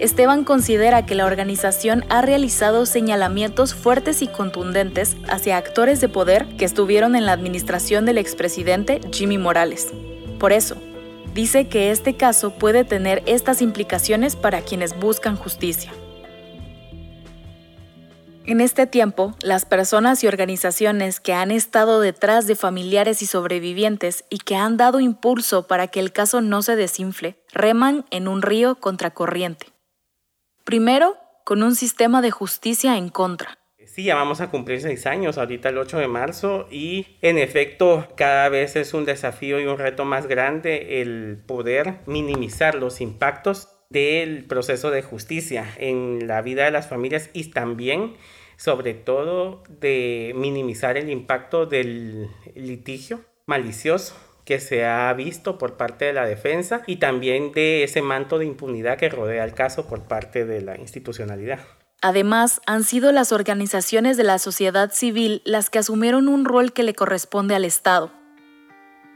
Esteban 0.00 0.44
considera 0.44 1.04
que 1.04 1.14
la 1.14 1.26
organización 1.26 2.06
ha 2.08 2.22
realizado 2.22 2.86
señalamientos 2.86 3.74
fuertes 3.74 4.22
y 4.22 4.28
contundentes 4.28 5.14
hacia 5.28 5.58
actores 5.58 6.00
de 6.00 6.08
poder 6.08 6.46
que 6.56 6.64
estuvieron 6.64 7.14
en 7.16 7.26
la 7.26 7.32
administración 7.32 8.06
del 8.06 8.16
expresidente 8.16 9.02
Jimmy 9.12 9.36
Morales. 9.36 9.88
Por 10.38 10.52
eso, 10.52 10.76
dice 11.34 11.68
que 11.68 11.90
este 11.90 12.16
caso 12.16 12.50
puede 12.50 12.84
tener 12.84 13.22
estas 13.26 13.62
implicaciones 13.62 14.36
para 14.36 14.62
quienes 14.62 14.98
buscan 14.98 15.36
justicia. 15.36 15.92
En 18.50 18.60
este 18.60 18.88
tiempo, 18.88 19.36
las 19.42 19.64
personas 19.64 20.24
y 20.24 20.26
organizaciones 20.26 21.20
que 21.20 21.34
han 21.34 21.52
estado 21.52 22.00
detrás 22.00 22.48
de 22.48 22.56
familiares 22.56 23.22
y 23.22 23.26
sobrevivientes 23.26 24.24
y 24.28 24.38
que 24.38 24.56
han 24.56 24.76
dado 24.76 24.98
impulso 24.98 25.68
para 25.68 25.86
que 25.86 26.00
el 26.00 26.10
caso 26.10 26.40
no 26.40 26.60
se 26.62 26.74
desinfle, 26.74 27.40
reman 27.52 28.06
en 28.10 28.26
un 28.26 28.42
río 28.42 28.74
contracorriente. 28.74 29.66
Primero, 30.64 31.16
con 31.44 31.62
un 31.62 31.76
sistema 31.76 32.22
de 32.22 32.32
justicia 32.32 32.96
en 32.96 33.08
contra. 33.08 33.59
Sí, 33.92 34.04
ya 34.04 34.14
vamos 34.14 34.40
a 34.40 34.50
cumplir 34.50 34.80
seis 34.80 35.04
años, 35.06 35.36
ahorita 35.36 35.70
el 35.70 35.78
8 35.78 35.98
de 35.98 36.06
marzo, 36.06 36.68
y 36.70 37.08
en 37.22 37.38
efecto 37.38 38.06
cada 38.16 38.48
vez 38.48 38.76
es 38.76 38.94
un 38.94 39.04
desafío 39.04 39.58
y 39.58 39.66
un 39.66 39.78
reto 39.78 40.04
más 40.04 40.28
grande 40.28 41.02
el 41.02 41.42
poder 41.44 41.96
minimizar 42.06 42.76
los 42.76 43.00
impactos 43.00 43.68
del 43.88 44.44
proceso 44.44 44.92
de 44.92 45.02
justicia 45.02 45.66
en 45.76 46.28
la 46.28 46.40
vida 46.40 46.64
de 46.66 46.70
las 46.70 46.86
familias 46.86 47.30
y 47.32 47.50
también, 47.50 48.14
sobre 48.56 48.94
todo, 48.94 49.64
de 49.80 50.34
minimizar 50.36 50.96
el 50.96 51.10
impacto 51.10 51.66
del 51.66 52.28
litigio 52.54 53.22
malicioso 53.46 54.14
que 54.44 54.60
se 54.60 54.84
ha 54.84 55.12
visto 55.14 55.58
por 55.58 55.76
parte 55.76 56.04
de 56.04 56.12
la 56.12 56.26
defensa 56.26 56.84
y 56.86 56.96
también 56.96 57.50
de 57.50 57.82
ese 57.82 58.02
manto 58.02 58.38
de 58.38 58.46
impunidad 58.46 58.98
que 58.98 59.08
rodea 59.08 59.42
el 59.42 59.54
caso 59.54 59.88
por 59.88 60.04
parte 60.04 60.44
de 60.44 60.60
la 60.60 60.78
institucionalidad. 60.78 61.58
Además, 62.02 62.62
han 62.66 62.82
sido 62.82 63.12
las 63.12 63.30
organizaciones 63.30 64.16
de 64.16 64.24
la 64.24 64.38
sociedad 64.38 64.90
civil 64.90 65.42
las 65.44 65.68
que 65.68 65.80
asumieron 65.80 66.28
un 66.28 66.46
rol 66.46 66.72
que 66.72 66.82
le 66.82 66.94
corresponde 66.94 67.54
al 67.54 67.66
Estado. 67.66 68.10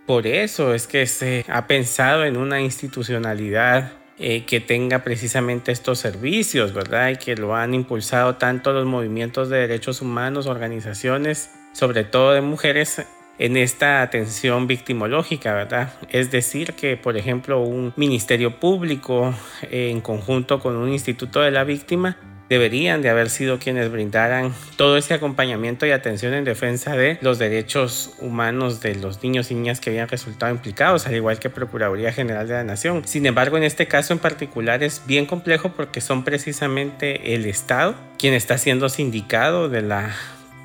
Por 0.06 0.26
eso 0.26 0.74
es 0.74 0.86
que 0.86 1.06
se 1.06 1.46
ha 1.48 1.66
pensado 1.66 2.26
en 2.26 2.36
una 2.36 2.60
institucionalidad 2.60 3.92
eh, 4.18 4.44
que 4.44 4.60
tenga 4.60 5.02
precisamente 5.02 5.72
estos 5.72 5.98
servicios, 5.98 6.74
¿verdad? 6.74 7.08
Y 7.08 7.16
que 7.16 7.36
lo 7.36 7.56
han 7.56 7.72
impulsado 7.72 8.36
tanto 8.36 8.74
los 8.74 8.84
movimientos 8.84 9.48
de 9.48 9.60
derechos 9.60 10.02
humanos, 10.02 10.46
organizaciones, 10.46 11.52
sobre 11.72 12.04
todo 12.04 12.32
de 12.32 12.42
mujeres, 12.42 13.02
en 13.38 13.56
esta 13.56 14.02
atención 14.02 14.66
victimológica, 14.66 15.54
¿verdad? 15.54 15.94
Es 16.10 16.30
decir, 16.30 16.74
que 16.74 16.98
por 16.98 17.16
ejemplo 17.16 17.62
un 17.62 17.94
ministerio 17.96 18.60
público 18.60 19.34
en 19.62 20.02
conjunto 20.02 20.60
con 20.60 20.76
un 20.76 20.90
instituto 20.90 21.40
de 21.40 21.50
la 21.50 21.64
víctima 21.64 22.18
deberían 22.48 23.02
de 23.02 23.08
haber 23.08 23.30
sido 23.30 23.58
quienes 23.58 23.90
brindaran 23.90 24.54
todo 24.76 24.96
ese 24.96 25.14
acompañamiento 25.14 25.86
y 25.86 25.90
atención 25.90 26.34
en 26.34 26.44
defensa 26.44 26.96
de 26.96 27.18
los 27.20 27.38
derechos 27.38 28.14
humanos 28.20 28.80
de 28.80 28.94
los 28.94 29.22
niños 29.22 29.50
y 29.50 29.54
niñas 29.54 29.80
que 29.80 29.90
habían 29.90 30.08
resultado 30.08 30.52
implicados, 30.52 31.06
al 31.06 31.14
igual 31.14 31.38
que 31.38 31.50
Procuraduría 31.50 32.12
General 32.12 32.46
de 32.46 32.54
la 32.54 32.64
Nación. 32.64 33.02
Sin 33.06 33.26
embargo, 33.26 33.56
en 33.56 33.64
este 33.64 33.86
caso 33.88 34.12
en 34.12 34.18
particular 34.18 34.82
es 34.82 35.02
bien 35.06 35.26
complejo 35.26 35.70
porque 35.70 36.00
son 36.00 36.24
precisamente 36.24 37.34
el 37.34 37.46
Estado 37.46 37.94
quien 38.18 38.34
está 38.34 38.58
siendo 38.58 38.88
sindicado 38.88 39.68
de 39.68 39.82
la 39.82 40.14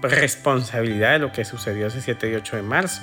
responsabilidad 0.02 1.14
de 1.14 1.20
lo 1.20 1.32
que 1.32 1.46
sucedió 1.46 1.88
ese 1.88 2.02
7 2.02 2.32
y 2.32 2.36
8 2.36 2.58
de 2.58 2.62
marzo. 2.62 3.02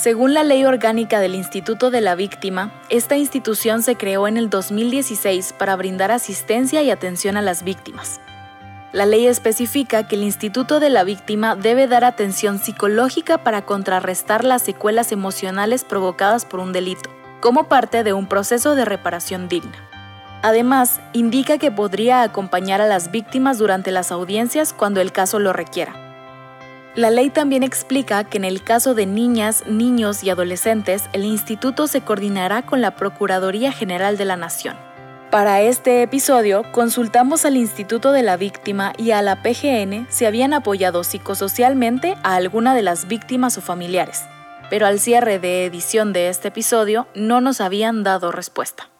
Según 0.00 0.32
la 0.32 0.44
ley 0.44 0.64
orgánica 0.64 1.20
del 1.20 1.34
Instituto 1.34 1.90
de 1.90 2.00
la 2.00 2.14
Víctima, 2.14 2.72
esta 2.88 3.18
institución 3.18 3.82
se 3.82 3.96
creó 3.96 4.26
en 4.28 4.38
el 4.38 4.48
2016 4.48 5.52
para 5.52 5.76
brindar 5.76 6.10
asistencia 6.10 6.80
y 6.80 6.90
atención 6.90 7.36
a 7.36 7.42
las 7.42 7.64
víctimas. 7.64 8.18
La 8.92 9.04
ley 9.04 9.26
especifica 9.26 10.08
que 10.08 10.16
el 10.16 10.22
Instituto 10.22 10.80
de 10.80 10.88
la 10.88 11.04
Víctima 11.04 11.54
debe 11.54 11.86
dar 11.86 12.04
atención 12.04 12.58
psicológica 12.58 13.44
para 13.44 13.66
contrarrestar 13.66 14.42
las 14.42 14.62
secuelas 14.62 15.12
emocionales 15.12 15.84
provocadas 15.84 16.46
por 16.46 16.60
un 16.60 16.72
delito, 16.72 17.10
como 17.40 17.64
parte 17.64 18.02
de 18.02 18.14
un 18.14 18.26
proceso 18.26 18.74
de 18.74 18.86
reparación 18.86 19.48
digna. 19.48 19.86
Además, 20.40 21.02
indica 21.12 21.58
que 21.58 21.70
podría 21.70 22.22
acompañar 22.22 22.80
a 22.80 22.86
las 22.86 23.10
víctimas 23.10 23.58
durante 23.58 23.90
las 23.90 24.12
audiencias 24.12 24.72
cuando 24.72 25.02
el 25.02 25.12
caso 25.12 25.38
lo 25.38 25.52
requiera. 25.52 26.09
La 26.96 27.10
ley 27.10 27.30
también 27.30 27.62
explica 27.62 28.24
que 28.24 28.36
en 28.36 28.44
el 28.44 28.64
caso 28.64 28.94
de 28.94 29.06
niñas, 29.06 29.64
niños 29.68 30.24
y 30.24 30.30
adolescentes, 30.30 31.04
el 31.12 31.24
instituto 31.24 31.86
se 31.86 32.00
coordinará 32.00 32.62
con 32.62 32.80
la 32.80 32.96
Procuraduría 32.96 33.70
General 33.70 34.16
de 34.16 34.24
la 34.24 34.36
Nación. 34.36 34.76
Para 35.30 35.60
este 35.60 36.02
episodio, 36.02 36.64
consultamos 36.72 37.44
al 37.44 37.56
Instituto 37.56 38.10
de 38.10 38.24
la 38.24 38.36
Víctima 38.36 38.92
y 38.98 39.12
a 39.12 39.22
la 39.22 39.40
PGN 39.40 40.08
si 40.10 40.24
habían 40.24 40.52
apoyado 40.52 41.04
psicosocialmente 41.04 42.16
a 42.24 42.34
alguna 42.34 42.74
de 42.74 42.82
las 42.82 43.06
víctimas 43.06 43.56
o 43.56 43.60
familiares, 43.60 44.24
pero 44.68 44.86
al 44.86 44.98
cierre 44.98 45.38
de 45.38 45.66
edición 45.66 46.12
de 46.12 46.28
este 46.28 46.48
episodio 46.48 47.06
no 47.14 47.40
nos 47.40 47.60
habían 47.60 48.02
dado 48.02 48.32
respuesta. 48.32 48.90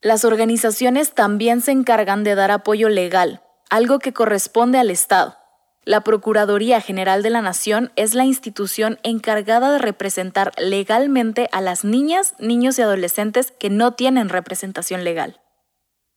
Las 0.00 0.24
organizaciones 0.24 1.14
también 1.14 1.60
se 1.60 1.72
encargan 1.72 2.22
de 2.22 2.36
dar 2.36 2.52
apoyo 2.52 2.88
legal, 2.88 3.42
algo 3.70 3.98
que 3.98 4.12
corresponde 4.12 4.78
al 4.78 4.90
Estado. 4.90 5.36
La 5.84 6.00
Procuraduría 6.00 6.80
General 6.80 7.22
de 7.22 7.30
la 7.30 7.42
Nación 7.42 7.92
es 7.94 8.14
la 8.14 8.24
institución 8.24 8.98
encargada 9.02 9.72
de 9.72 9.78
representar 9.78 10.52
legalmente 10.58 11.48
a 11.52 11.60
las 11.60 11.84
niñas, 11.84 12.34
niños 12.38 12.78
y 12.78 12.82
adolescentes 12.82 13.52
que 13.52 13.70
no 13.70 13.94
tienen 13.94 14.28
representación 14.28 15.04
legal. 15.04 15.40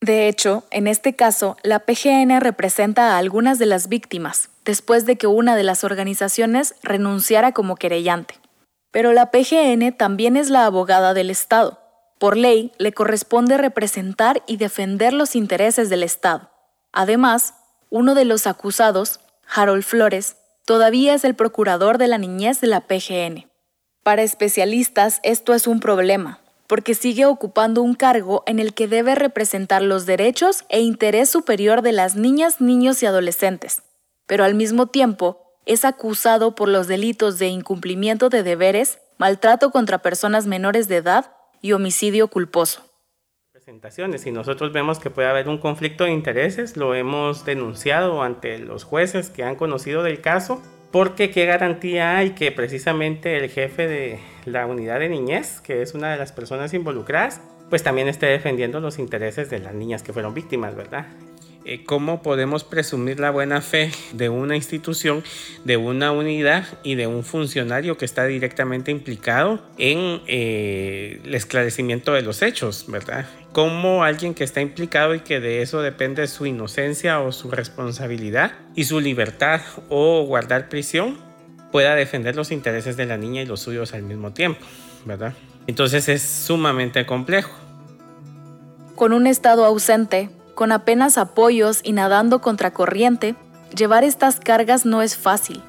De 0.02 0.28
hecho, 0.28 0.64
en 0.72 0.88
este 0.88 1.16
caso, 1.16 1.58
la 1.62 1.80
PGN 1.80 2.40
representa 2.40 3.14
a 3.14 3.18
algunas 3.18 3.60
de 3.60 3.66
las 3.68 3.90
víctimas, 3.90 4.50
después 4.66 5.06
de 5.06 5.18
que 5.18 5.28
una 5.28 5.56
de 5.56 5.64
las 5.64 5.84
organizaciones 5.84 6.76
renunciara 6.82 7.52
como 7.52 7.76
querellante. 7.76 8.36
Pero 8.92 9.14
la 9.14 9.30
PGN 9.30 9.96
también 9.98 10.36
es 10.36 10.50
la 10.50 10.66
abogada 10.66 11.14
del 11.14 11.30
Estado, 11.30 11.80
por 12.20 12.36
ley, 12.36 12.74
le 12.78 12.92
corresponde 12.92 13.58
representar 13.58 14.44
y 14.46 14.58
defender 14.58 15.14
los 15.14 15.38
intereses 15.38 15.90
del 15.90 16.04
Estado. 16.04 16.52
Además, 16.91 17.54
uno 17.89 18.15
de 18.15 18.25
los 18.25 18.47
acusados, 18.47 19.19
Harold 19.47 19.84
Flores, 19.84 20.38
todavía 20.65 21.13
es 21.13 21.23
el 21.23 21.36
procurador 21.36 21.97
de 21.97 22.08
la 22.08 22.17
niñez 22.17 22.62
de 22.62 22.67
la 22.67 22.82
PGN. 22.82 23.49
Para 24.04 24.23
especialistas, 24.23 25.19
esto 25.23 25.54
es 25.54 25.67
un 25.67 25.80
problema, 25.80 26.39
porque 26.67 26.95
sigue 26.95 27.25
ocupando 27.25 27.82
un 27.82 27.95
cargo 27.95 28.43
en 28.45 28.60
el 28.60 28.73
que 28.73 28.88
debe 28.88 29.15
representar 29.15 29.82
los 29.82 30.06
derechos 30.06 30.65
e 30.69 30.82
interés 30.82 31.30
superior 31.30 31.82
de 31.82 31.91
las 31.91 32.15
niñas, 32.15 32.62
niños 32.62 33.02
y 33.04 33.06
adolescentes, 33.06 33.84
pero 34.25 34.43
al 34.43 34.56
mismo 34.56 34.88
tiempo 34.88 35.41
es 35.65 35.86
acusado 35.86 36.56
por 36.56 36.69
los 36.69 36.88
delitos 36.88 37.38
de 37.38 37.47
incumplimiento 37.47 38.30
de 38.30 38.41
deberes, 38.41 38.99
maltrato 39.17 39.71
contra 39.71 40.02
personas 40.02 40.47
menores 40.47 40.88
de 40.88 40.97
edad 40.97 41.32
y 41.62 41.73
homicidio 41.73 42.28
culposo. 42.30 42.88
Presentaciones. 43.70 44.22
Si 44.22 44.32
nosotros 44.32 44.74
vemos 44.74 44.98
que 44.98 45.12
puede 45.12 45.28
haber 45.28 45.48
un 45.48 45.60
conflicto 45.60 46.06
de 46.06 46.12
intereses, 46.12 46.76
lo 46.76 46.96
hemos 46.96 47.46
denunciado 47.46 48.24
ante 48.24 48.58
los 48.58 48.84
jueces 48.84 49.30
que 49.30 49.44
han 49.44 49.56
conocido 49.56 50.02
del 50.02 50.22
caso, 50.22 50.60
porque 50.92 51.30
qué 51.30 51.46
garantía 51.46 52.18
hay 52.18 52.32
que 52.32 52.52
precisamente 52.52 53.38
el 53.38 53.48
jefe 53.48 53.88
de 53.88 54.20
la 54.46 54.66
unidad 54.66 55.00
de 55.00 55.10
niñez, 55.10 55.62
que 55.62 55.84
es 55.84 55.94
una 55.94 56.12
de 56.12 56.18
las 56.18 56.32
personas 56.32 56.74
involucradas, 56.74 57.42
pues 57.70 57.84
también 57.84 58.08
esté 58.08 58.26
defendiendo 58.26 58.80
los 58.80 58.98
intereses 58.98 59.52
de 59.52 59.60
las 59.60 59.76
niñas 59.76 60.02
que 60.02 60.14
fueron 60.14 60.34
víctimas, 60.34 60.76
¿verdad? 60.76 61.06
Eh, 61.65 61.84
cómo 61.86 62.24
podemos 62.24 62.63
presumir 62.63 63.19
la 63.19 63.32
buena 63.32 63.62
fe 63.62 63.91
de 64.13 64.30
una 64.30 64.56
institución, 64.56 65.24
de 65.65 65.76
una 65.76 66.13
unidad 66.13 66.65
y 66.84 66.95
de 66.95 67.06
un 67.06 67.26
funcionario 67.26 67.98
que 67.98 68.06
está 68.06 68.26
directamente 68.26 68.91
implicado 68.91 69.62
en 69.78 70.22
eh, 70.28 71.19
el 71.24 71.36
esclarecimiento 71.36 72.13
de 72.13 72.22
los 72.22 72.41
hechos, 72.41 72.86
¿verdad? 72.88 73.26
Cómo 73.52 74.06
alguien 74.06 74.34
que 74.34 74.45
está 74.45 74.62
implicado 74.62 75.15
y 75.15 75.19
que 75.19 75.41
de 75.41 75.62
eso 75.62 75.82
depende 75.82 76.28
su 76.28 76.45
inocencia 76.45 77.19
o 77.19 77.34
su 77.34 77.52
responsabilidad 77.52 78.54
y 78.74 78.86
su 78.86 79.02
libertad 79.02 79.62
o 79.89 80.24
guardar 80.24 80.69
prisión 80.69 81.17
pueda 81.74 81.93
defender 81.93 82.38
los 82.38 82.52
intereses 82.52 82.95
de 82.95 83.06
la 83.06 83.17
niña 83.17 83.41
y 83.41 83.45
los 83.45 83.60
suyos 83.60 83.93
al 83.93 84.04
mismo 84.04 84.32
tiempo, 84.32 84.65
¿verdad? 85.06 85.34
Entonces 85.67 86.08
es 86.08 86.22
sumamente 86.22 87.06
complejo. 87.06 87.52
Con 88.95 89.13
un 89.13 89.28
Estado 89.28 89.65
ausente, 89.65 90.30
con 90.60 90.74
apenas 90.74 91.17
apoyos 91.17 91.80
y 91.84 91.93
nadando 91.93 92.41
contracorriente, 92.41 93.34
llevar 93.74 94.04
estas 94.04 94.41
cargas 94.41 94.86
no 94.86 95.02
es 95.02 95.15
fácil. 95.15 95.63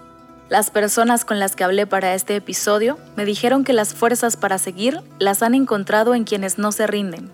Las 0.49 0.73
personas 0.73 1.25
con 1.25 1.39
las 1.39 1.55
que 1.55 1.63
hablé 1.63 1.87
para 1.87 2.13
este 2.17 2.35
episodio 2.35 2.99
me 3.15 3.25
dijeron 3.25 3.63
que 3.63 3.73
las 3.73 3.95
fuerzas 3.95 4.37
para 4.37 4.59
seguir 4.59 5.01
las 5.21 5.45
han 5.45 5.55
encontrado 5.55 6.17
en 6.17 6.25
quienes 6.25 6.59
no 6.59 6.73
se 6.73 6.89
rinden. 6.89 7.31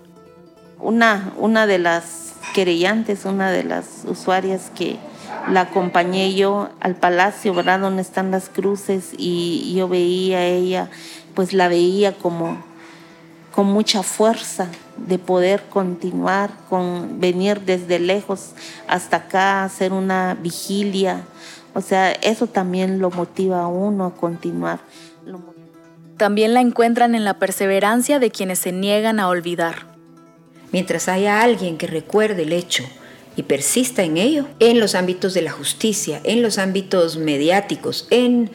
Una, 0.78 1.32
una 1.38 1.66
de 1.66 1.78
las 1.78 2.34
querellantes, 2.52 3.24
una 3.24 3.50
de 3.50 3.64
las 3.64 4.04
usuarias 4.06 4.70
que 4.74 4.98
la 5.50 5.62
acompañé 5.62 6.34
yo 6.34 6.68
al 6.80 6.94
palacio, 6.94 7.54
¿verdad? 7.54 7.80
Donde 7.80 8.02
están 8.02 8.32
las 8.32 8.50
cruces 8.50 9.12
y 9.16 9.72
yo 9.74 9.88
veía 9.88 10.40
a 10.40 10.44
ella, 10.44 10.90
pues 11.34 11.54
la 11.54 11.68
veía 11.68 12.12
como 12.12 12.62
con 13.56 13.68
mucha 13.68 14.02
fuerza 14.02 14.68
de 14.98 15.18
poder 15.18 15.62
continuar, 15.70 16.50
con 16.68 17.20
venir 17.20 17.62
desde 17.62 17.98
lejos 17.98 18.50
hasta 18.86 19.16
acá, 19.16 19.64
hacer 19.64 19.94
una 19.94 20.34
vigilia. 20.34 21.22
O 21.72 21.80
sea, 21.80 22.12
eso 22.12 22.48
también 22.48 22.98
lo 22.98 23.10
motiva 23.10 23.62
a 23.62 23.66
uno 23.66 24.04
a 24.04 24.14
continuar. 24.14 24.80
También 26.18 26.52
la 26.52 26.60
encuentran 26.60 27.14
en 27.14 27.24
la 27.24 27.38
perseverancia 27.38 28.18
de 28.18 28.30
quienes 28.30 28.58
se 28.58 28.72
niegan 28.72 29.20
a 29.20 29.28
olvidar. 29.28 29.86
Mientras 30.70 31.08
haya 31.08 31.40
alguien 31.40 31.78
que 31.78 31.86
recuerde 31.86 32.42
el 32.42 32.52
hecho 32.52 32.84
y 33.36 33.44
persista 33.44 34.02
en 34.02 34.18
ello, 34.18 34.44
en 34.60 34.80
los 34.80 34.94
ámbitos 34.94 35.32
de 35.32 35.40
la 35.40 35.50
justicia, 35.50 36.20
en 36.24 36.42
los 36.42 36.58
ámbitos 36.58 37.16
mediáticos, 37.16 38.06
en 38.10 38.50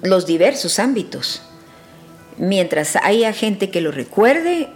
los 0.00 0.24
diversos 0.24 0.78
ámbitos, 0.78 1.42
mientras 2.42 2.96
haya 2.96 3.32
gente 3.32 3.70
que 3.70 3.80
lo 3.80 3.92
recuerde, 3.92 4.68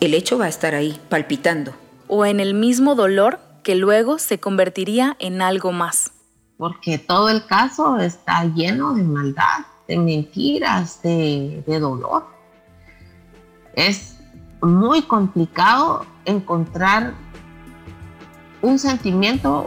el 0.00 0.14
hecho 0.14 0.38
va 0.38 0.46
a 0.46 0.48
estar 0.48 0.74
ahí, 0.74 0.98
palpitando. 1.10 1.74
O 2.08 2.24
en 2.24 2.40
el 2.40 2.54
mismo 2.54 2.94
dolor 2.94 3.38
que 3.62 3.74
luego 3.74 4.18
se 4.18 4.40
convertiría 4.40 5.16
en 5.20 5.42
algo 5.42 5.70
más. 5.70 6.12
Porque 6.56 6.96
todo 6.98 7.28
el 7.28 7.44
caso 7.44 7.98
está 7.98 8.44
lleno 8.44 8.94
de 8.94 9.02
maldad, 9.02 9.66
de 9.86 9.98
mentiras, 9.98 11.02
de, 11.02 11.62
de 11.66 11.78
dolor. 11.78 12.24
Es 13.74 14.16
muy 14.62 15.02
complicado 15.02 16.06
encontrar 16.24 17.12
un 18.62 18.78
sentimiento 18.78 19.66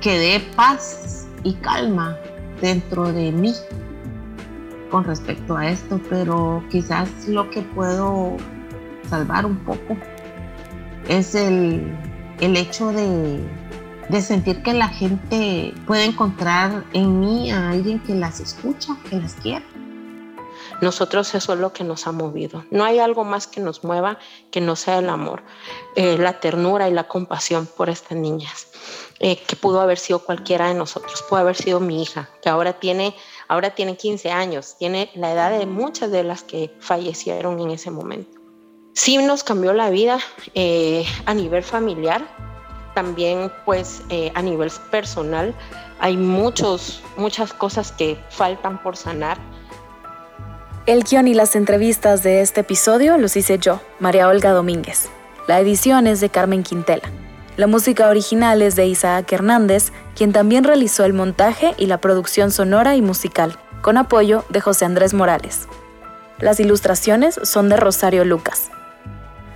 que 0.00 0.18
dé 0.18 0.40
paz 0.56 1.26
y 1.42 1.52
calma 1.56 2.16
dentro 2.62 3.12
de 3.12 3.30
mí 3.30 3.52
con 4.94 5.02
respecto 5.02 5.56
a 5.56 5.68
esto, 5.68 6.00
pero 6.08 6.62
quizás 6.70 7.08
lo 7.26 7.50
que 7.50 7.62
puedo 7.62 8.36
salvar 9.10 9.44
un 9.44 9.56
poco 9.64 9.96
es 11.08 11.34
el, 11.34 11.96
hecho 12.38 12.92
de, 12.92 13.40
de 14.08 14.22
sentir 14.22 14.62
que 14.62 14.72
la 14.72 14.86
gente 14.86 15.74
puede 15.88 16.04
encontrar 16.04 16.84
en 16.92 17.18
mí 17.18 17.50
a 17.50 17.70
alguien 17.70 17.98
que 18.04 18.14
las 18.14 18.38
escucha, 18.38 18.96
que 19.10 19.16
las 19.16 19.34
quiere. 19.34 19.64
Nosotros 20.80 21.34
eso 21.34 21.54
es 21.54 21.58
lo 21.58 21.72
que 21.72 21.82
nos 21.82 22.06
ha 22.06 22.12
movido. 22.12 22.64
No 22.70 22.84
hay 22.84 23.00
algo 23.00 23.24
más 23.24 23.48
que 23.48 23.60
nos 23.60 23.82
mueva 23.82 24.20
que 24.52 24.60
no 24.60 24.76
sea 24.76 25.00
el 25.00 25.08
amor, 25.08 25.42
eh, 25.96 26.18
la 26.18 26.38
ternura 26.38 26.88
y 26.88 26.92
la 26.92 27.08
compasión 27.08 27.66
por 27.66 27.90
estas 27.90 28.16
niñas, 28.16 28.68
eh, 29.18 29.42
que 29.42 29.56
pudo 29.56 29.80
haber 29.80 29.98
sido 29.98 30.20
cualquiera 30.20 30.68
de 30.68 30.74
nosotros, 30.74 31.24
pudo 31.28 31.40
haber 31.40 31.56
sido 31.56 31.80
mi 31.80 32.00
hija, 32.00 32.30
que 32.40 32.48
ahora 32.48 32.74
tiene 32.74 33.16
ahora 33.48 33.74
tiene 33.74 33.96
15 33.96 34.30
años, 34.30 34.76
tiene 34.78 35.10
la 35.14 35.32
edad 35.32 35.58
de 35.58 35.66
muchas 35.66 36.10
de 36.10 36.24
las 36.24 36.42
que 36.42 36.74
fallecieron 36.80 37.60
en 37.60 37.70
ese 37.70 37.90
momento. 37.90 38.40
Sí 38.94 39.18
nos 39.18 39.42
cambió 39.42 39.72
la 39.72 39.90
vida 39.90 40.18
eh, 40.54 41.04
a 41.26 41.34
nivel 41.34 41.62
familiar, 41.62 42.26
también 42.94 43.50
pues 43.64 44.02
eh, 44.08 44.30
a 44.34 44.42
nivel 44.42 44.70
personal 44.90 45.54
hay 46.00 46.16
muchos, 46.16 47.02
muchas 47.16 47.52
cosas 47.52 47.92
que 47.92 48.18
faltan 48.30 48.82
por 48.82 48.96
sanar. 48.96 49.38
El 50.86 51.02
guion 51.02 51.28
y 51.28 51.34
las 51.34 51.56
entrevistas 51.56 52.22
de 52.22 52.42
este 52.42 52.60
episodio 52.60 53.16
los 53.16 53.36
hice 53.36 53.58
yo, 53.58 53.80
María 54.00 54.28
Olga 54.28 54.50
Domínguez. 54.50 55.08
La 55.48 55.58
edición 55.60 56.06
es 56.06 56.20
de 56.20 56.28
Carmen 56.28 56.62
Quintela. 56.62 57.10
La 57.56 57.66
música 57.66 58.08
original 58.08 58.62
es 58.62 58.76
de 58.76 58.86
Isaac 58.86 59.32
Hernández, 59.32 59.92
quien 60.14 60.32
también 60.32 60.64
realizó 60.64 61.04
el 61.04 61.12
montaje 61.12 61.74
y 61.76 61.86
la 61.86 61.98
producción 61.98 62.50
sonora 62.50 62.96
y 62.96 63.02
musical, 63.02 63.58
con 63.82 63.96
apoyo 63.96 64.44
de 64.48 64.60
José 64.60 64.84
Andrés 64.84 65.14
Morales. 65.14 65.68
Las 66.38 66.60
ilustraciones 66.60 67.38
son 67.42 67.68
de 67.68 67.76
Rosario 67.76 68.24
Lucas. 68.24 68.70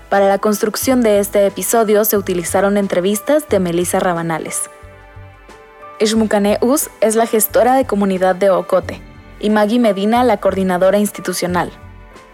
Para 0.09 0.29
la 0.29 0.38
construcción 0.38 1.03
de 1.03 1.18
este 1.18 1.47
episodio 1.47 2.05
se 2.05 2.16
utilizaron 2.16 2.77
entrevistas 2.77 3.49
de 3.49 3.61
Melissa 3.61 4.01
Rabanales. 4.01 4.71
Ishmukane 6.01 6.59
Us 6.61 6.88
es 7.01 7.16
la 7.16 7.27
gestora 7.27 7.75
de 7.75 7.85
comunidad 7.85 8.37
de 8.37 8.51
Ocote 8.51 9.03
y 9.40 9.51
Maggie 9.51 9.79
Medina 9.79 10.25
la 10.25 10.38
coordinadora 10.38 10.99
institucional. 10.99 11.71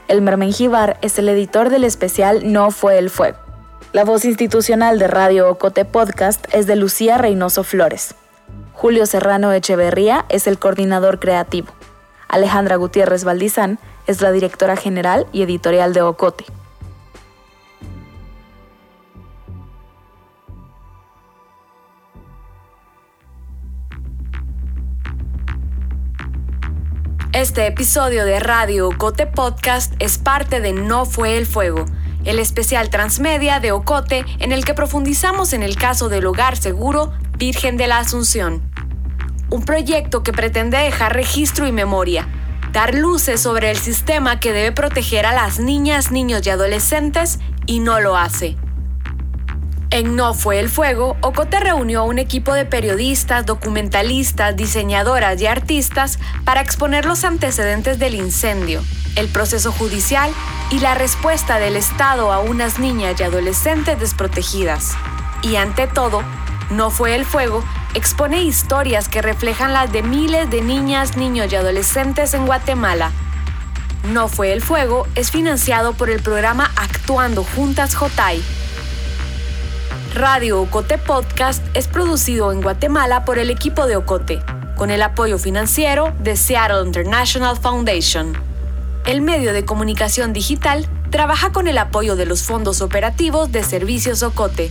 El 0.06 0.20
Mermenjivar 0.20 0.98
es 1.00 1.18
el 1.18 1.28
editor 1.28 1.70
del 1.70 1.84
especial 1.84 2.52
No 2.52 2.70
fue 2.70 2.98
el 2.98 3.10
fuego. 3.10 3.43
La 3.92 4.04
voz 4.04 4.24
institucional 4.24 4.98
de 4.98 5.06
Radio 5.06 5.48
Ocote 5.48 5.84
Podcast 5.84 6.46
es 6.52 6.66
de 6.66 6.74
Lucía 6.76 7.16
Reynoso 7.16 7.62
Flores. 7.62 8.14
Julio 8.72 9.06
Serrano 9.06 9.52
Echeverría 9.52 10.24
es 10.28 10.46
el 10.46 10.58
coordinador 10.58 11.20
creativo. 11.20 11.68
Alejandra 12.28 12.76
Gutiérrez 12.76 13.24
Valdizán 13.24 13.78
es 14.06 14.20
la 14.20 14.32
directora 14.32 14.76
general 14.76 15.26
y 15.32 15.42
editorial 15.42 15.92
de 15.92 16.02
Ocote. 16.02 16.44
Este 27.32 27.66
episodio 27.66 28.24
de 28.24 28.40
Radio 28.40 28.88
Ocote 28.88 29.26
Podcast 29.26 29.94
es 29.98 30.18
parte 30.18 30.60
de 30.60 30.72
No 30.72 31.04
fue 31.04 31.36
el 31.36 31.46
fuego 31.46 31.84
el 32.24 32.38
especial 32.38 32.90
transmedia 32.90 33.60
de 33.60 33.72
Ocote 33.72 34.24
en 34.38 34.52
el 34.52 34.64
que 34.64 34.74
profundizamos 34.74 35.52
en 35.52 35.62
el 35.62 35.76
caso 35.76 36.08
del 36.08 36.26
hogar 36.26 36.56
seguro 36.56 37.12
Virgen 37.38 37.76
de 37.76 37.86
la 37.86 37.98
Asunción. 37.98 38.62
Un 39.50 39.64
proyecto 39.64 40.22
que 40.22 40.32
pretende 40.32 40.78
dejar 40.78 41.14
registro 41.14 41.66
y 41.66 41.72
memoria, 41.72 42.28
dar 42.72 42.94
luces 42.94 43.40
sobre 43.40 43.70
el 43.70 43.76
sistema 43.76 44.40
que 44.40 44.52
debe 44.52 44.72
proteger 44.72 45.26
a 45.26 45.32
las 45.32 45.58
niñas, 45.58 46.10
niños 46.10 46.46
y 46.46 46.50
adolescentes 46.50 47.38
y 47.66 47.80
no 47.80 48.00
lo 48.00 48.16
hace. 48.16 48.56
En 49.94 50.16
No 50.16 50.34
fue 50.34 50.58
el 50.58 50.70
fuego, 50.70 51.16
Ocote 51.20 51.60
reunió 51.60 52.00
a 52.00 52.02
un 52.02 52.18
equipo 52.18 52.52
de 52.52 52.64
periodistas, 52.64 53.46
documentalistas, 53.46 54.56
diseñadoras 54.56 55.40
y 55.40 55.46
artistas 55.46 56.18
para 56.44 56.60
exponer 56.60 57.04
los 57.04 57.22
antecedentes 57.22 58.00
del 58.00 58.16
incendio, 58.16 58.82
el 59.14 59.28
proceso 59.28 59.70
judicial 59.70 60.32
y 60.72 60.80
la 60.80 60.96
respuesta 60.96 61.60
del 61.60 61.76
Estado 61.76 62.32
a 62.32 62.40
unas 62.40 62.80
niñas 62.80 63.20
y 63.20 63.22
adolescentes 63.22 64.00
desprotegidas. 64.00 64.96
Y 65.42 65.54
ante 65.54 65.86
todo, 65.86 66.24
No 66.70 66.90
fue 66.90 67.14
el 67.14 67.24
fuego 67.24 67.62
expone 67.94 68.42
historias 68.42 69.08
que 69.08 69.22
reflejan 69.22 69.72
las 69.72 69.92
de 69.92 70.02
miles 70.02 70.50
de 70.50 70.60
niñas, 70.60 71.16
niños 71.16 71.52
y 71.52 71.54
adolescentes 71.54 72.34
en 72.34 72.46
Guatemala. 72.46 73.12
No 74.12 74.26
fue 74.26 74.52
el 74.52 74.60
fuego 74.60 75.06
es 75.14 75.30
financiado 75.30 75.92
por 75.92 76.10
el 76.10 76.20
programa 76.20 76.72
Actuando 76.74 77.44
Juntas 77.44 77.94
Jotay. 77.94 78.42
Radio 80.14 80.60
Ocote 80.62 80.96
Podcast 80.96 81.64
es 81.74 81.88
producido 81.88 82.52
en 82.52 82.62
Guatemala 82.62 83.24
por 83.24 83.38
el 83.38 83.50
equipo 83.50 83.86
de 83.86 83.96
Ocote, 83.96 84.42
con 84.76 84.90
el 84.90 85.02
apoyo 85.02 85.38
financiero 85.38 86.14
de 86.20 86.36
Seattle 86.36 86.82
International 86.86 87.56
Foundation 87.56 88.54
el 89.06 89.20
medio 89.20 89.52
de 89.52 89.64
comunicación 89.64 90.32
digital 90.32 90.88
trabaja 91.10 91.52
con 91.52 91.68
el 91.68 91.78
apoyo 91.78 92.16
de 92.16 92.26
los 92.26 92.42
fondos 92.42 92.80
operativos 92.80 93.52
de 93.52 93.62
Servicios 93.62 94.22
Ocote, 94.22 94.70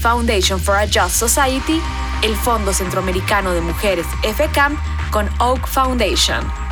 Foundation 0.00 0.58
for 0.58 0.74
a 0.74 0.86
Just 0.86 1.16
Society, 1.16 1.80
el 2.22 2.34
Fondo 2.34 2.72
Centroamericano 2.72 3.52
de 3.52 3.60
Mujeres 3.60 4.06
FCAM 4.22 4.76
con 5.10 5.28
Oak 5.38 5.66
Foundation. 5.68 6.69